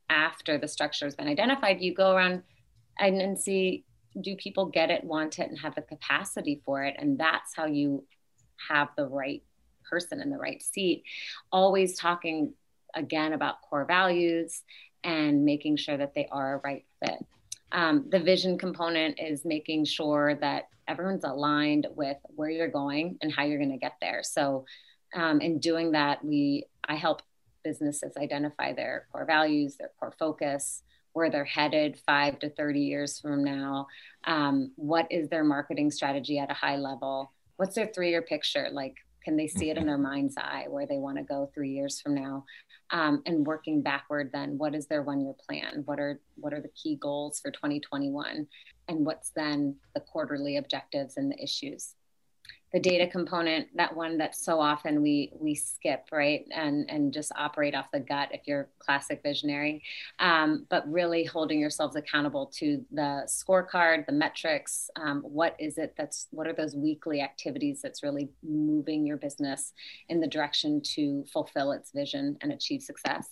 after 0.08 0.58
the 0.58 0.68
structure 0.68 1.06
has 1.06 1.14
been 1.14 1.28
identified 1.28 1.80
you 1.80 1.94
go 1.94 2.12
around 2.12 2.42
and, 2.98 3.20
and 3.20 3.38
see 3.38 3.84
do 4.20 4.34
people 4.34 4.66
get 4.66 4.90
it 4.90 5.04
want 5.04 5.38
it 5.38 5.48
and 5.48 5.58
have 5.58 5.74
the 5.74 5.82
capacity 5.82 6.60
for 6.64 6.82
it? 6.82 6.96
And 6.98 7.16
that's 7.16 7.54
how 7.54 7.66
you 7.66 8.04
have 8.68 8.88
the 8.96 9.06
right 9.06 9.42
person 9.88 10.20
in 10.20 10.30
the 10.30 10.36
right 10.36 10.62
seat. 10.62 11.04
Always 11.52 11.96
talking 11.96 12.54
again 12.94 13.32
about 13.32 13.62
core 13.62 13.84
values 13.84 14.62
and 15.04 15.44
making 15.44 15.76
sure 15.76 15.96
that 15.96 16.14
they 16.14 16.26
are 16.30 16.54
a 16.54 16.60
right 16.64 16.84
fit 17.04 17.24
um, 17.72 18.06
the 18.10 18.18
vision 18.18 18.58
component 18.58 19.18
is 19.20 19.44
making 19.44 19.84
sure 19.84 20.36
that 20.40 20.68
everyone's 20.88 21.24
aligned 21.24 21.86
with 21.94 22.16
where 22.34 22.50
you're 22.50 22.68
going 22.68 23.16
and 23.22 23.32
how 23.32 23.44
you're 23.44 23.58
going 23.58 23.70
to 23.70 23.76
get 23.78 23.96
there. 24.00 24.22
So, 24.22 24.64
um, 25.14 25.40
in 25.40 25.58
doing 25.58 25.92
that, 25.92 26.24
we 26.24 26.66
I 26.88 26.96
help 26.96 27.22
businesses 27.62 28.12
identify 28.16 28.72
their 28.72 29.06
core 29.12 29.24
values, 29.24 29.76
their 29.76 29.90
core 29.98 30.14
focus, 30.18 30.82
where 31.12 31.30
they're 31.30 31.44
headed 31.44 31.98
five 32.06 32.38
to 32.40 32.50
30 32.50 32.80
years 32.80 33.18
from 33.20 33.44
now. 33.44 33.86
Um, 34.24 34.72
what 34.76 35.06
is 35.10 35.28
their 35.28 35.44
marketing 35.44 35.90
strategy 35.90 36.38
at 36.38 36.50
a 36.50 36.54
high 36.54 36.76
level? 36.76 37.32
What's 37.56 37.74
their 37.74 37.88
three 37.88 38.10
year 38.10 38.22
picture? 38.22 38.68
Like, 38.70 38.96
can 39.24 39.36
they 39.36 39.46
see 39.46 39.70
it 39.70 39.76
in 39.76 39.82
mm-hmm. 39.82 39.88
their 39.88 39.98
mind's 39.98 40.36
eye 40.36 40.66
where 40.68 40.86
they 40.86 40.98
want 40.98 41.18
to 41.18 41.22
go 41.22 41.50
three 41.54 41.70
years 41.70 42.00
from 42.00 42.14
now? 42.14 42.44
Um, 42.90 43.22
and 43.26 43.46
working 43.46 43.82
backward, 43.82 44.30
then 44.32 44.58
what 44.58 44.74
is 44.74 44.86
their 44.86 45.02
one 45.02 45.20
year 45.20 45.34
plan? 45.46 45.82
What 45.84 46.00
are 46.00 46.20
what 46.36 46.52
are 46.52 46.60
the 46.60 46.70
key 46.70 46.96
goals 46.96 47.38
for 47.40 47.50
2021? 47.50 48.46
And 48.88 49.06
what's 49.06 49.30
then 49.30 49.76
the 49.94 50.00
quarterly 50.00 50.56
objectives 50.56 51.16
and 51.16 51.30
the 51.30 51.40
issues? 51.40 51.94
The 52.72 52.80
data 52.80 53.06
component 53.06 53.66
that 53.76 53.94
one 53.94 54.18
that 54.18 54.36
so 54.36 54.60
often 54.60 55.02
we 55.02 55.32
we 55.38 55.54
skip 55.54 56.06
right? 56.12 56.46
And 56.50 56.88
and 56.88 57.12
just 57.12 57.32
operate 57.36 57.74
off 57.74 57.90
the 57.92 58.00
gut 58.00 58.28
if 58.32 58.42
you're 58.46 58.68
classic 58.78 59.22
visionary. 59.22 59.82
Um, 60.18 60.66
but 60.68 60.90
really 60.90 61.24
holding 61.24 61.58
yourselves 61.58 61.96
accountable 61.96 62.46
to 62.56 62.84
the 62.92 63.26
scorecard 63.26 64.06
the 64.06 64.12
metrics 64.12 64.90
um, 64.96 65.22
what 65.22 65.56
is 65.58 65.78
it 65.78 65.94
that's 65.96 66.28
what 66.30 66.46
are 66.46 66.52
those 66.52 66.74
weekly 66.74 67.20
activities 67.20 67.80
that's 67.82 68.02
really 68.02 68.28
moving 68.42 69.06
your 69.06 69.16
business 69.16 69.72
in 70.08 70.20
the 70.20 70.26
direction 70.26 70.80
to 70.94 71.24
fulfill 71.32 71.72
its 71.72 71.90
vision 71.92 72.36
and 72.40 72.52
achieve 72.52 72.82
success? 72.82 73.30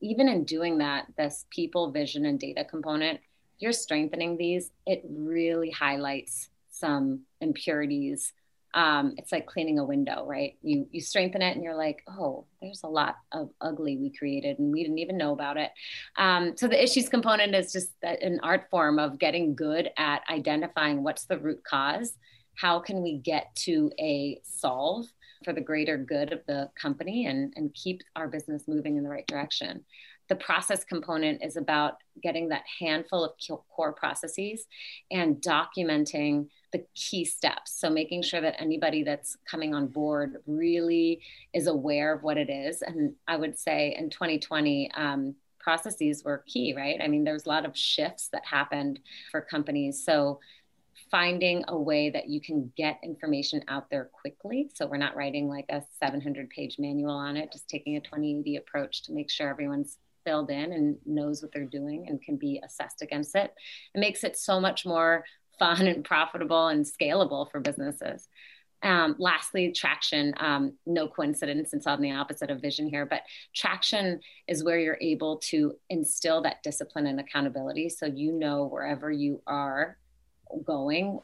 Even 0.00 0.28
in 0.28 0.44
doing 0.44 0.78
that 0.78 1.06
this 1.16 1.46
people 1.50 1.90
vision 1.90 2.26
and 2.26 2.40
data 2.40 2.64
component 2.64 3.20
you're 3.62 3.72
strengthening 3.72 4.36
these. 4.36 4.72
It 4.86 5.04
really 5.08 5.70
highlights 5.70 6.50
some 6.68 7.20
impurities 7.40 8.32
um, 8.74 9.14
it's 9.18 9.32
like 9.32 9.46
cleaning 9.46 9.78
a 9.78 9.84
window, 9.84 10.24
right? 10.26 10.56
You 10.62 10.86
you 10.90 11.00
strengthen 11.00 11.42
it, 11.42 11.54
and 11.54 11.62
you're 11.62 11.76
like, 11.76 12.02
oh, 12.08 12.46
there's 12.60 12.82
a 12.84 12.88
lot 12.88 13.16
of 13.32 13.50
ugly 13.60 13.96
we 13.96 14.10
created, 14.16 14.58
and 14.58 14.72
we 14.72 14.82
didn't 14.82 14.98
even 14.98 15.18
know 15.18 15.32
about 15.32 15.56
it. 15.56 15.70
Um, 16.16 16.56
so 16.56 16.68
the 16.68 16.82
issues 16.82 17.08
component 17.08 17.54
is 17.54 17.72
just 17.72 17.90
an 18.02 18.40
art 18.42 18.68
form 18.70 18.98
of 18.98 19.18
getting 19.18 19.54
good 19.54 19.90
at 19.96 20.22
identifying 20.30 21.02
what's 21.02 21.24
the 21.24 21.38
root 21.38 21.62
cause. 21.64 22.14
How 22.54 22.80
can 22.80 23.02
we 23.02 23.18
get 23.18 23.54
to 23.64 23.90
a 23.98 24.40
solve 24.44 25.06
for 25.44 25.52
the 25.52 25.60
greater 25.60 25.96
good 25.96 26.32
of 26.32 26.40
the 26.46 26.70
company 26.80 27.26
and, 27.26 27.52
and 27.56 27.74
keep 27.74 28.02
our 28.14 28.28
business 28.28 28.64
moving 28.68 28.96
in 28.96 29.02
the 29.02 29.08
right 29.10 29.26
direction? 29.26 29.84
The 30.28 30.36
process 30.36 30.84
component 30.84 31.42
is 31.42 31.56
about 31.56 31.94
getting 32.22 32.48
that 32.48 32.62
handful 32.80 33.24
of 33.24 33.32
core 33.74 33.92
processes 33.92 34.66
and 35.10 35.36
documenting 35.36 36.48
the 36.72 36.84
key 36.94 37.24
steps. 37.24 37.78
So 37.78 37.90
making 37.90 38.22
sure 38.22 38.40
that 38.40 38.60
anybody 38.60 39.02
that's 39.02 39.36
coming 39.48 39.74
on 39.74 39.88
board 39.88 40.36
really 40.46 41.20
is 41.52 41.66
aware 41.66 42.14
of 42.14 42.22
what 42.22 42.38
it 42.38 42.50
is. 42.50 42.82
And 42.82 43.14
I 43.28 43.36
would 43.36 43.58
say 43.58 43.94
in 43.98 44.10
2020, 44.10 44.90
um, 44.94 45.34
processes 45.58 46.24
were 46.24 46.44
key, 46.46 46.74
right? 46.76 46.98
I 47.02 47.08
mean, 47.08 47.24
there's 47.24 47.46
a 47.46 47.48
lot 47.48 47.64
of 47.64 47.76
shifts 47.76 48.28
that 48.32 48.44
happened 48.44 49.00
for 49.30 49.40
companies. 49.40 50.04
So 50.04 50.40
finding 51.10 51.62
a 51.68 51.78
way 51.78 52.10
that 52.10 52.28
you 52.28 52.40
can 52.40 52.72
get 52.76 52.98
information 53.02 53.62
out 53.68 53.90
there 53.90 54.10
quickly. 54.12 54.70
So 54.74 54.86
we're 54.86 54.96
not 54.96 55.14
writing 55.14 55.48
like 55.48 55.66
a 55.68 55.82
700 56.00 56.50
page 56.50 56.76
manual 56.78 57.12
on 57.12 57.36
it, 57.36 57.52
just 57.52 57.68
taking 57.68 57.96
a 57.96 58.00
2080 58.00 58.56
approach 58.56 59.02
to 59.02 59.12
make 59.12 59.30
sure 59.30 59.48
everyone's 59.48 59.98
filled 60.24 60.50
in 60.50 60.72
and 60.72 60.96
knows 61.06 61.42
what 61.42 61.52
they're 61.52 61.64
doing 61.64 62.06
and 62.08 62.22
can 62.22 62.36
be 62.36 62.60
assessed 62.64 63.02
against 63.02 63.34
it. 63.34 63.52
It 63.94 63.98
makes 63.98 64.24
it 64.24 64.36
so 64.36 64.60
much 64.60 64.84
more 64.86 65.24
fun 65.58 65.86
and 65.86 66.04
profitable 66.04 66.68
and 66.68 66.84
scalable 66.84 67.50
for 67.50 67.60
businesses. 67.60 68.28
Um, 68.82 69.14
lastly, 69.18 69.70
traction. 69.70 70.34
Um, 70.38 70.72
no 70.86 71.06
coincidence, 71.06 71.72
it's 71.72 71.86
on 71.86 72.00
the 72.00 72.12
opposite 72.12 72.50
of 72.50 72.60
vision 72.60 72.88
here, 72.88 73.06
but 73.06 73.22
traction 73.54 74.20
is 74.48 74.64
where 74.64 74.78
you're 74.78 74.98
able 75.00 75.38
to 75.50 75.74
instill 75.88 76.42
that 76.42 76.62
discipline 76.64 77.06
and 77.06 77.20
accountability. 77.20 77.88
So 77.90 78.06
you 78.06 78.32
know 78.32 78.66
wherever 78.66 79.10
you 79.10 79.40
are 79.46 79.98
going 80.64 81.20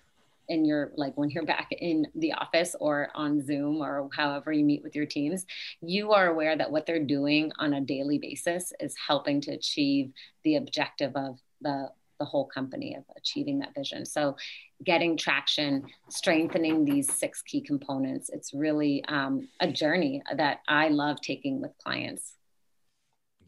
in 0.48 0.64
your 0.64 0.92
like 0.96 1.16
when 1.16 1.30
you're 1.30 1.44
back 1.44 1.68
in 1.72 2.06
the 2.14 2.32
office 2.32 2.74
or 2.80 3.10
on 3.14 3.44
zoom 3.44 3.82
or 3.82 4.08
however 4.14 4.52
you 4.52 4.64
meet 4.64 4.82
with 4.82 4.96
your 4.96 5.06
teams 5.06 5.44
you 5.80 6.12
are 6.12 6.28
aware 6.28 6.56
that 6.56 6.70
what 6.70 6.86
they're 6.86 7.04
doing 7.04 7.52
on 7.58 7.74
a 7.74 7.80
daily 7.80 8.18
basis 8.18 8.72
is 8.80 8.94
helping 9.06 9.40
to 9.40 9.52
achieve 9.52 10.10
the 10.44 10.56
objective 10.56 11.14
of 11.16 11.38
the 11.60 11.88
the 12.18 12.24
whole 12.24 12.46
company 12.46 12.94
of 12.94 13.04
achieving 13.16 13.60
that 13.60 13.74
vision. 13.74 14.04
So, 14.04 14.36
getting 14.84 15.16
traction, 15.16 15.84
strengthening 16.08 16.84
these 16.84 17.12
six 17.12 17.42
key 17.42 17.60
components, 17.60 18.30
it's 18.32 18.52
really 18.54 19.04
um, 19.06 19.48
a 19.60 19.70
journey 19.70 20.22
that 20.36 20.60
I 20.68 20.88
love 20.88 21.20
taking 21.20 21.60
with 21.60 21.72
clients. 21.82 22.34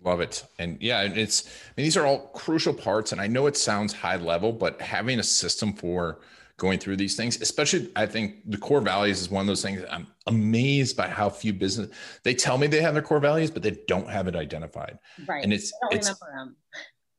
Love 0.03 0.21
it. 0.21 0.45
And 0.59 0.79
yeah, 0.81 1.03
it's, 1.03 1.47
I 1.47 1.73
mean, 1.77 1.85
these 1.85 1.97
are 1.97 2.07
all 2.07 2.29
crucial 2.29 2.73
parts. 2.73 3.13
And 3.13 3.21
I 3.21 3.27
know 3.27 3.47
it 3.47 3.57
sounds 3.57 3.93
high 3.93 4.17
level, 4.17 4.51
but 4.51 4.81
having 4.81 5.19
a 5.19 5.23
system 5.23 5.75
for 5.75 6.21
going 6.61 6.79
through 6.79 6.95
these 6.95 7.17
things, 7.17 7.41
especially 7.41 7.91
I 7.97 8.05
think 8.05 8.49
the 8.49 8.59
core 8.59 8.83
values 8.83 9.23
is 9.23 9.31
one 9.31 9.41
of 9.41 9.47
those 9.47 9.63
things 9.63 9.83
I'm 9.91 10.07
amazed 10.27 10.95
by 10.95 11.09
how 11.09 11.31
few 11.31 11.55
business 11.55 11.91
they 12.23 12.35
tell 12.35 12.59
me 12.59 12.67
they 12.67 12.83
have 12.83 12.93
their 12.93 13.03
core 13.03 13.19
values, 13.19 13.51
but 13.51 13.63
they 13.63 13.79
don't 13.89 14.09
have 14.09 14.29
it 14.29 14.37
identified. 14.37 14.99
Right. 15.27 15.43
And 15.43 15.55
it's, 15.55 15.73
it's, 15.91 16.13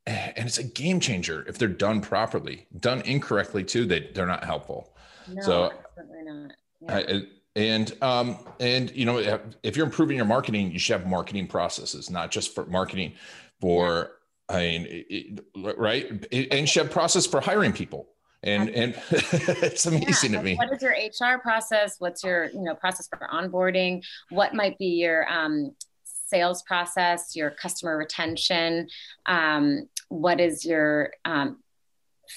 and 0.06 0.45
it's 0.45 0.60
a 0.60 0.63
game 0.63 0.99
changer 0.99 1.43
if 1.47 1.58
they're 1.58 1.67
done 1.67 2.01
properly, 2.01 2.67
done 2.80 3.01
incorrectly 3.01 3.63
too, 3.63 3.86
they, 3.86 4.12
they're 4.13 4.27
not 4.27 4.43
helpful. 4.43 4.95
No, 5.27 5.41
so 5.41 5.71
absolutely 5.97 6.23
not. 6.32 6.51
Yeah. 6.82 6.97
I, 6.97 7.21
and 7.56 7.97
um 8.01 8.38
and 8.60 8.95
you 8.95 9.06
know 9.06 9.39
if 9.63 9.75
you're 9.75 9.86
improving 9.86 10.15
your 10.15 10.25
marketing 10.25 10.71
you 10.71 10.80
should 10.80 10.97
have 10.97 11.06
marketing 11.06 11.45
processes 11.47 12.10
not 12.10 12.32
just 12.32 12.56
for 12.56 12.65
marketing 12.67 13.12
for 13.60 14.12
i 14.47 14.60
mean 14.60 14.86
it, 14.88 15.45
right 15.77 16.25
and 16.32 16.62
you 16.62 16.65
should 16.65 16.84
have 16.84 16.91
process 16.91 17.25
for 17.25 17.41
hiring 17.41 17.73
people 17.73 18.08
and 18.43 18.69
and 18.69 18.95
it's 19.12 19.86
amazing 19.86 20.34
yeah. 20.34 20.39
to 20.39 20.43
me. 20.43 20.56
what 20.56 20.71
is 20.71 20.82
your 20.82 20.93
hr 20.93 21.39
process? 21.39 21.95
What's 21.99 22.23
your 22.23 22.45
you 22.45 22.62
know 22.62 22.75
process 22.75 23.08
for 23.08 23.27
onboarding? 23.32 24.04
What 24.30 24.54
might 24.54 24.77
be 24.77 24.88
your 24.88 25.30
um 25.32 25.75
sales 26.04 26.63
process 26.63 27.36
your 27.36 27.51
customer 27.51 27.97
retention? 27.97 28.88
Um, 29.25 29.89
what 30.10 30.39
is 30.39 30.65
your 30.65 31.12
um, 31.25 31.58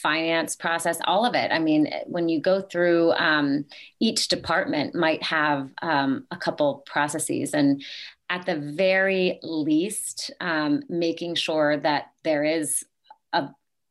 finance 0.02 0.56
process, 0.56 0.98
all 1.04 1.24
of 1.24 1.34
it. 1.34 1.52
I 1.52 1.58
mean, 1.58 1.92
when 2.06 2.28
you 2.28 2.40
go 2.40 2.60
through 2.60 3.12
um, 3.12 3.64
each 4.00 4.28
department, 4.28 4.94
might 4.94 5.22
have 5.22 5.70
um, 5.82 6.26
a 6.30 6.36
couple 6.36 6.82
processes, 6.86 7.54
and 7.54 7.82
at 8.28 8.46
the 8.46 8.56
very 8.56 9.38
least, 9.42 10.30
um, 10.40 10.82
making 10.88 11.36
sure 11.36 11.76
that 11.78 12.06
there 12.24 12.44
is 12.44 12.84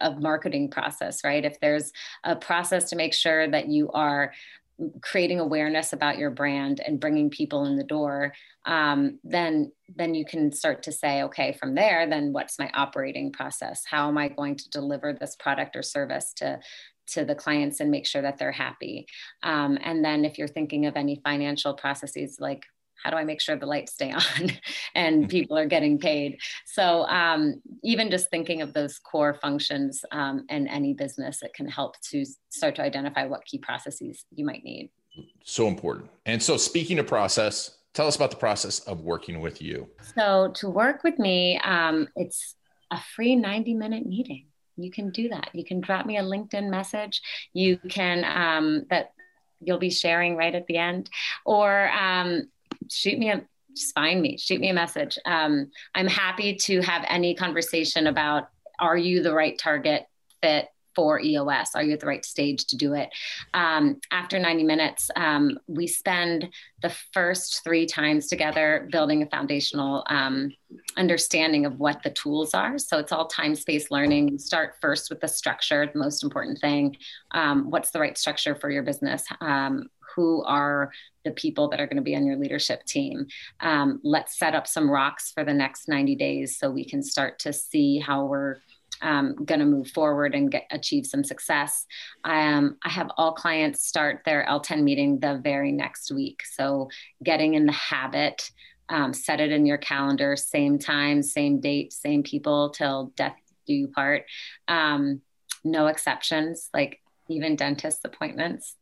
a 0.03 0.11
marketing 0.11 0.69
process, 0.69 1.23
right? 1.23 1.43
If 1.43 1.59
there's 1.59 1.91
a 2.23 2.35
process 2.35 2.89
to 2.89 2.95
make 2.95 3.13
sure 3.13 3.49
that 3.49 3.67
you 3.69 3.89
are 3.91 4.33
creating 5.01 5.39
awareness 5.39 5.93
about 5.93 6.17
your 6.17 6.31
brand 6.31 6.81
and 6.85 6.99
bringing 6.99 7.29
people 7.29 7.65
in 7.65 7.77
the 7.77 7.83
door 7.83 8.33
um, 8.65 9.19
then 9.23 9.71
then 9.95 10.15
you 10.15 10.25
can 10.25 10.51
start 10.51 10.81
to 10.83 10.91
say 10.91 11.21
okay 11.21 11.55
from 11.59 11.75
there 11.75 12.07
then 12.09 12.33
what's 12.33 12.57
my 12.57 12.69
operating 12.73 13.31
process 13.31 13.83
how 13.87 14.07
am 14.07 14.17
i 14.17 14.27
going 14.27 14.55
to 14.55 14.69
deliver 14.69 15.13
this 15.13 15.35
product 15.35 15.75
or 15.75 15.83
service 15.83 16.33
to 16.33 16.59
to 17.05 17.23
the 17.23 17.35
clients 17.35 17.79
and 17.79 17.91
make 17.91 18.07
sure 18.07 18.21
that 18.21 18.37
they're 18.37 18.51
happy 18.51 19.05
um, 19.43 19.77
and 19.83 20.03
then 20.03 20.25
if 20.25 20.37
you're 20.37 20.47
thinking 20.47 20.85
of 20.85 20.95
any 20.95 21.21
financial 21.23 21.73
processes 21.75 22.37
like 22.39 22.65
how 23.01 23.09
do 23.09 23.17
I 23.17 23.23
make 23.23 23.41
sure 23.41 23.55
the 23.55 23.65
lights 23.65 23.93
stay 23.93 24.11
on 24.11 24.51
and 24.95 25.21
mm-hmm. 25.21 25.27
people 25.27 25.57
are 25.57 25.65
getting 25.65 25.99
paid? 25.99 26.39
So 26.65 27.05
um, 27.07 27.61
even 27.83 28.09
just 28.09 28.29
thinking 28.29 28.61
of 28.61 28.73
those 28.73 28.99
core 28.99 29.33
functions 29.33 30.03
um, 30.11 30.45
in 30.49 30.67
any 30.67 30.93
business, 30.93 31.41
it 31.41 31.53
can 31.53 31.67
help 31.67 31.99
to 32.11 32.25
start 32.49 32.75
to 32.75 32.81
identify 32.81 33.25
what 33.25 33.45
key 33.45 33.57
processes 33.57 34.25
you 34.33 34.45
might 34.45 34.63
need. 34.63 34.89
So 35.43 35.67
important. 35.67 36.09
And 36.25 36.41
so 36.41 36.57
speaking 36.57 36.99
of 36.99 37.07
process, 37.07 37.77
tell 37.93 38.07
us 38.07 38.15
about 38.15 38.31
the 38.31 38.37
process 38.37 38.79
of 38.81 39.01
working 39.01 39.39
with 39.41 39.61
you. 39.61 39.87
So 40.15 40.51
to 40.55 40.69
work 40.69 41.03
with 41.03 41.19
me, 41.19 41.59
um, 41.59 42.07
it's 42.15 42.55
a 42.91 42.99
free 43.15 43.35
90 43.35 43.73
minute 43.73 44.05
meeting 44.05 44.45
you 44.75 44.91
can 44.91 45.11
do 45.11 45.29
that 45.29 45.49
you 45.53 45.63
can 45.63 45.81
drop 45.81 46.05
me 46.05 46.17
a 46.17 46.23
linkedin 46.23 46.69
message 46.69 47.21
you 47.53 47.77
can 47.89 48.23
um, 48.25 48.85
that 48.89 49.11
you'll 49.59 49.79
be 49.79 49.89
sharing 49.89 50.35
right 50.35 50.55
at 50.55 50.67
the 50.67 50.77
end 50.77 51.09
or 51.45 51.89
um, 51.91 52.47
shoot 52.89 53.17
me 53.17 53.31
a 53.31 53.43
just 53.75 53.93
find 53.93 54.21
me, 54.21 54.37
shoot 54.37 54.59
me 54.59 54.69
a 54.69 54.73
message. 54.73 55.17
Um, 55.25 55.71
I'm 55.95 56.07
happy 56.07 56.55
to 56.55 56.81
have 56.81 57.03
any 57.07 57.35
conversation 57.35 58.07
about 58.07 58.49
are 58.79 58.97
you 58.97 59.23
the 59.23 59.33
right 59.33 59.57
target 59.57 60.05
fit 60.41 60.67
for 60.95 61.19
EOS? 61.19 61.71
Are 61.73 61.83
you 61.83 61.93
at 61.93 61.99
the 61.99 62.05
right 62.05 62.23
stage 62.23 62.65
to 62.67 62.77
do 62.77 62.93
it? 62.93 63.09
Um, 63.53 63.99
after 64.11 64.37
90 64.37 64.63
minutes, 64.63 65.09
um, 65.15 65.57
we 65.67 65.87
spend 65.87 66.49
the 66.83 66.93
first 67.13 67.63
three 67.63 67.87
times 67.87 68.27
together 68.27 68.87
building 68.91 69.23
a 69.23 69.25
foundational 69.27 70.03
um, 70.07 70.51
understanding 70.97 71.65
of 71.65 71.79
what 71.79 72.03
the 72.03 72.11
tools 72.11 72.53
are. 72.53 72.77
So 72.77 72.99
it's 72.99 73.11
all 73.11 73.25
time 73.25 73.55
space 73.55 73.89
learning. 73.89 74.37
Start 74.37 74.75
first 74.81 75.09
with 75.09 75.19
the 75.19 75.27
structure, 75.27 75.89
the 75.91 75.99
most 75.99 76.23
important 76.23 76.59
thing. 76.59 76.95
Um, 77.31 77.71
what's 77.71 77.89
the 77.89 77.99
right 77.99 78.17
structure 78.17 78.53
for 78.53 78.69
your 78.69 78.83
business? 78.83 79.25
Who 80.15 80.43
are 80.43 80.91
the 81.23 81.31
people 81.31 81.69
that 81.69 81.79
are 81.79 81.87
going 81.87 81.97
to 81.97 82.03
be 82.03 82.15
on 82.15 82.25
your 82.25 82.37
leadership 82.37 82.83
team. 82.85 83.27
Um, 83.59 83.99
let's 84.03 84.37
set 84.37 84.55
up 84.55 84.67
some 84.67 84.89
rocks 84.89 85.31
for 85.31 85.43
the 85.43 85.53
next 85.53 85.87
90 85.87 86.15
days 86.15 86.57
so 86.57 86.69
we 86.69 86.85
can 86.85 87.01
start 87.01 87.39
to 87.39 87.53
see 87.53 87.99
how 87.99 88.25
we're 88.25 88.57
um, 89.01 89.35
going 89.35 89.59
to 89.59 89.65
move 89.65 89.89
forward 89.89 90.35
and 90.35 90.51
get 90.51 90.65
achieve 90.71 91.05
some 91.05 91.23
success. 91.23 91.85
Um, 92.23 92.77
I 92.83 92.89
have 92.89 93.09
all 93.17 93.33
clients 93.33 93.85
start 93.85 94.21
their 94.25 94.45
L10 94.47 94.83
meeting 94.83 95.19
the 95.19 95.39
very 95.43 95.71
next 95.71 96.11
week. 96.11 96.41
So 96.45 96.89
getting 97.23 97.55
in 97.55 97.65
the 97.65 97.73
habit, 97.73 98.49
um, 98.89 99.13
set 99.13 99.41
it 99.41 99.51
in 99.51 99.65
your 99.65 99.77
calendar, 99.77 100.35
same 100.35 100.77
time, 100.77 101.23
same 101.23 101.59
date, 101.59 101.91
same 101.91 102.23
people 102.23 102.69
till 102.69 103.11
death 103.15 103.35
do 103.65 103.73
you 103.73 103.87
part. 103.87 104.25
Um, 104.67 105.21
no 105.63 105.87
exceptions, 105.87 106.69
like 106.73 107.01
even 107.29 107.55
dentist 107.55 108.01
appointments 108.03 108.75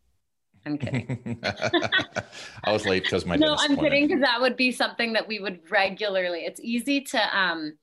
I'm 0.66 0.78
kidding. 0.78 1.40
I 2.64 2.72
was 2.72 2.86
late 2.86 3.04
because 3.04 3.26
my 3.26 3.36
no. 3.36 3.56
I'm 3.58 3.78
kidding 3.78 4.08
because 4.08 4.22
that 4.22 4.42
would 4.42 4.56
be 4.56 4.72
something 4.72 5.14
that 5.14 5.28
we 5.28 5.40
would 5.40 5.60
regularly. 5.70 6.42
It's 6.42 6.60
easy 6.62 7.02
to 7.02 7.38
um, 7.38 7.74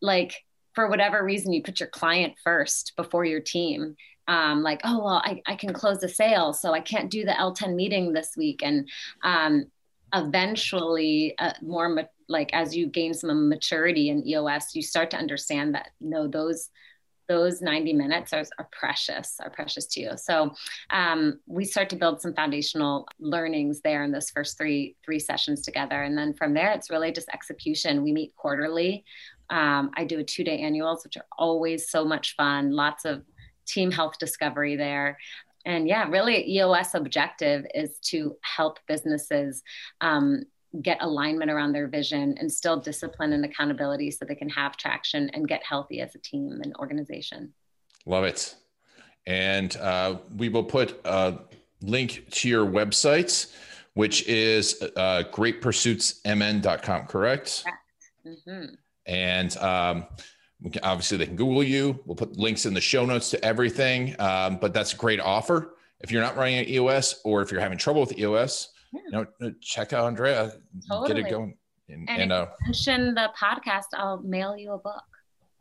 like 0.00 0.44
for 0.74 0.88
whatever 0.88 1.24
reason 1.24 1.52
you 1.52 1.62
put 1.62 1.80
your 1.80 1.88
client 1.88 2.34
first 2.42 2.94
before 2.96 3.24
your 3.24 3.40
team. 3.40 3.96
Um, 4.26 4.62
like 4.62 4.82
oh 4.84 5.02
well 5.02 5.22
I, 5.24 5.40
I 5.46 5.56
can 5.56 5.72
close 5.72 6.00
the 6.00 6.08
sale 6.08 6.52
so 6.52 6.74
I 6.74 6.80
can't 6.80 7.10
do 7.10 7.24
the 7.24 7.32
L10 7.32 7.74
meeting 7.74 8.12
this 8.12 8.36
week 8.36 8.60
and 8.62 8.86
um, 9.24 9.64
eventually 10.14 11.34
uh, 11.38 11.54
more 11.62 11.88
ma- 11.88 12.02
like 12.28 12.50
as 12.52 12.76
you 12.76 12.88
gain 12.88 13.14
some 13.14 13.48
maturity 13.48 14.10
in 14.10 14.26
EOS 14.28 14.74
you 14.74 14.82
start 14.82 15.10
to 15.12 15.16
understand 15.16 15.74
that 15.74 15.92
no 15.98 16.28
those 16.28 16.68
those 17.28 17.60
90 17.60 17.92
minutes 17.92 18.32
are, 18.32 18.44
are 18.58 18.68
precious, 18.72 19.36
are 19.40 19.50
precious 19.50 19.86
to 19.86 20.00
you. 20.00 20.10
So 20.16 20.54
um, 20.90 21.40
we 21.46 21.64
start 21.64 21.90
to 21.90 21.96
build 21.96 22.20
some 22.20 22.34
foundational 22.34 23.06
learnings 23.20 23.80
there 23.82 24.02
in 24.02 24.12
those 24.12 24.30
first 24.30 24.56
three 24.58 24.96
three 25.04 25.18
sessions 25.18 25.62
together, 25.62 26.02
and 26.02 26.16
then 26.16 26.34
from 26.34 26.54
there 26.54 26.72
it's 26.72 26.90
really 26.90 27.12
just 27.12 27.28
execution. 27.28 28.02
We 28.02 28.12
meet 28.12 28.34
quarterly. 28.36 29.04
Um, 29.50 29.90
I 29.94 30.04
do 30.04 30.18
a 30.18 30.24
two 30.24 30.44
day 30.44 30.58
annuals, 30.58 31.04
which 31.04 31.16
are 31.16 31.26
always 31.38 31.90
so 31.90 32.04
much 32.04 32.34
fun. 32.36 32.72
Lots 32.72 33.04
of 33.04 33.22
team 33.66 33.90
health 33.90 34.18
discovery 34.18 34.76
there. 34.76 35.18
And 35.64 35.86
yeah, 35.86 36.08
really, 36.08 36.48
EOS 36.50 36.94
objective 36.94 37.66
is 37.74 37.98
to 38.06 38.36
help 38.42 38.78
businesses 38.86 39.62
um, 40.00 40.44
get 40.82 40.98
alignment 41.00 41.50
around 41.50 41.72
their 41.72 41.88
vision, 41.88 42.36
instill 42.40 42.78
discipline 42.78 43.32
and 43.32 43.44
accountability 43.44 44.10
so 44.10 44.24
they 44.24 44.34
can 44.34 44.48
have 44.50 44.76
traction 44.76 45.30
and 45.30 45.48
get 45.48 45.62
healthy 45.64 46.00
as 46.00 46.14
a 46.14 46.18
team 46.18 46.60
and 46.62 46.74
organization. 46.76 47.52
Love 48.06 48.24
it. 48.24 48.54
And 49.26 49.76
uh, 49.76 50.16
we 50.36 50.48
will 50.48 50.64
put 50.64 51.00
a 51.04 51.38
link 51.82 52.26
to 52.30 52.48
your 52.48 52.66
website, 52.66 53.52
which 53.94 54.26
is 54.26 54.82
uh, 54.96 55.24
greatpursuitsmn.com, 55.32 57.06
correct? 57.06 57.64
Mm-hmm. 58.26 58.74
And 59.06 59.56
um, 59.58 60.06
can, 60.70 60.82
obviously, 60.82 61.18
they 61.18 61.26
can 61.26 61.36
Google 61.36 61.62
you. 61.62 62.00
We'll 62.04 62.16
put 62.16 62.36
links 62.36 62.66
in 62.66 62.74
the 62.74 62.80
show 62.80 63.06
notes 63.06 63.30
to 63.30 63.44
everything. 63.44 64.18
Um, 64.20 64.56
but 64.56 64.74
that's 64.74 64.92
a 64.92 64.96
great 64.96 65.20
offer. 65.20 65.74
If 66.00 66.10
you're 66.10 66.22
not 66.22 66.36
running 66.36 66.58
an 66.58 66.68
EOS 66.68 67.20
or 67.24 67.42
if 67.42 67.50
you're 67.50 67.60
having 67.60 67.78
trouble 67.78 68.00
with 68.00 68.18
EOS, 68.18 68.68
yeah. 68.92 69.00
you 69.04 69.10
know, 69.10 69.26
uh, 69.42 69.50
check 69.60 69.92
out 69.92 70.06
Andrea, 70.06 70.52
totally. 70.88 71.08
get 71.08 71.26
it 71.26 71.30
going. 71.30 71.56
And, 71.88 72.08
and, 72.08 72.22
and 72.22 72.32
uh, 72.32 72.46
mention 72.64 73.14
the 73.14 73.30
podcast, 73.38 73.86
I'll 73.94 74.22
mail 74.22 74.56
you 74.56 74.72
a 74.72 74.78
book. 74.78 75.02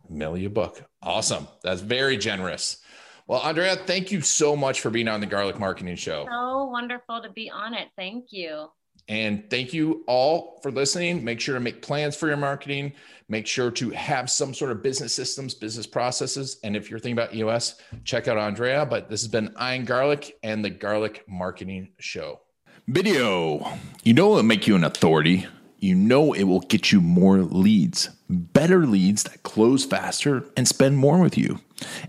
Mail 0.09 0.37
you 0.37 0.47
a 0.47 0.51
book. 0.51 0.83
Awesome. 1.01 1.47
That's 1.63 1.81
very 1.81 2.17
generous. 2.17 2.81
Well, 3.27 3.41
Andrea, 3.41 3.75
thank 3.75 4.11
you 4.11 4.21
so 4.21 4.55
much 4.55 4.79
for 4.79 4.89
being 4.89 5.07
on 5.07 5.19
the 5.19 5.25
Garlic 5.25 5.59
Marketing 5.59 5.95
Show. 5.95 6.25
So 6.29 6.65
wonderful 6.65 7.21
to 7.21 7.29
be 7.29 7.49
on 7.49 7.73
it. 7.73 7.89
Thank 7.97 8.31
you. 8.31 8.67
And 9.09 9.49
thank 9.49 9.73
you 9.73 10.03
all 10.07 10.59
for 10.61 10.71
listening. 10.71 11.23
Make 11.23 11.39
sure 11.39 11.55
to 11.55 11.61
make 11.61 11.81
plans 11.81 12.15
for 12.15 12.27
your 12.27 12.37
marketing. 12.37 12.93
Make 13.29 13.47
sure 13.47 13.71
to 13.71 13.89
have 13.91 14.29
some 14.29 14.53
sort 14.53 14.71
of 14.71 14.83
business 14.83 15.13
systems, 15.13 15.53
business 15.53 15.87
processes. 15.87 16.59
And 16.63 16.75
if 16.75 16.89
you're 16.89 16.99
thinking 16.99 17.17
about 17.17 17.33
EOS, 17.33 17.81
check 18.03 18.27
out 18.27 18.37
Andrea. 18.37 18.85
But 18.85 19.09
this 19.09 19.21
has 19.21 19.29
been 19.29 19.53
Ian 19.61 19.85
Garlic 19.85 20.37
and 20.43 20.63
the 20.63 20.69
Garlic 20.69 21.23
Marketing 21.27 21.89
Show. 21.99 22.41
Video. 22.89 23.73
You 24.03 24.13
know 24.13 24.31
it'll 24.31 24.43
make 24.43 24.65
you 24.65 24.77
an 24.77 24.85
authority. 24.85 25.45
You 25.77 25.93
know 25.93 26.31
it 26.31 26.45
will 26.45 26.61
get 26.61 26.89
you 26.89 27.01
more 27.01 27.39
leads, 27.39 28.07
better 28.29 28.85
leads 28.85 29.23
that 29.23 29.43
close 29.43 29.83
faster 29.83 30.45
and 30.55 30.65
spend 30.65 30.97
more 30.97 31.19
with 31.19 31.37
you. 31.37 31.59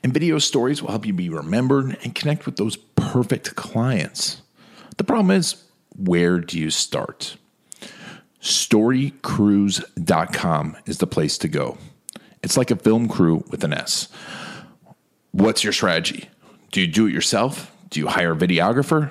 And 0.04 0.14
video 0.14 0.38
stories 0.38 0.80
will 0.80 0.90
help 0.90 1.04
you 1.04 1.12
be 1.12 1.30
remembered 1.30 1.98
and 2.04 2.14
connect 2.14 2.46
with 2.46 2.58
those 2.58 2.76
perfect 2.76 3.56
clients. 3.56 4.40
The 4.98 5.04
problem 5.04 5.32
is, 5.32 5.64
where 5.96 6.38
do 6.38 6.56
you 6.56 6.70
start? 6.70 7.36
storycrews.com 8.40 10.76
is 10.86 10.98
the 10.98 11.08
place 11.08 11.38
to 11.38 11.48
go. 11.48 11.76
It's 12.44 12.56
like 12.56 12.70
a 12.70 12.76
film 12.76 13.08
crew 13.08 13.42
with 13.50 13.64
an 13.64 13.72
S. 13.72 14.06
What's 15.32 15.64
your 15.64 15.72
strategy? 15.72 16.30
Do 16.70 16.80
you 16.80 16.86
do 16.86 17.08
it 17.08 17.12
yourself? 17.12 17.72
Do 17.90 17.98
you 17.98 18.06
hire 18.06 18.30
a 18.30 18.36
videographer, 18.36 19.10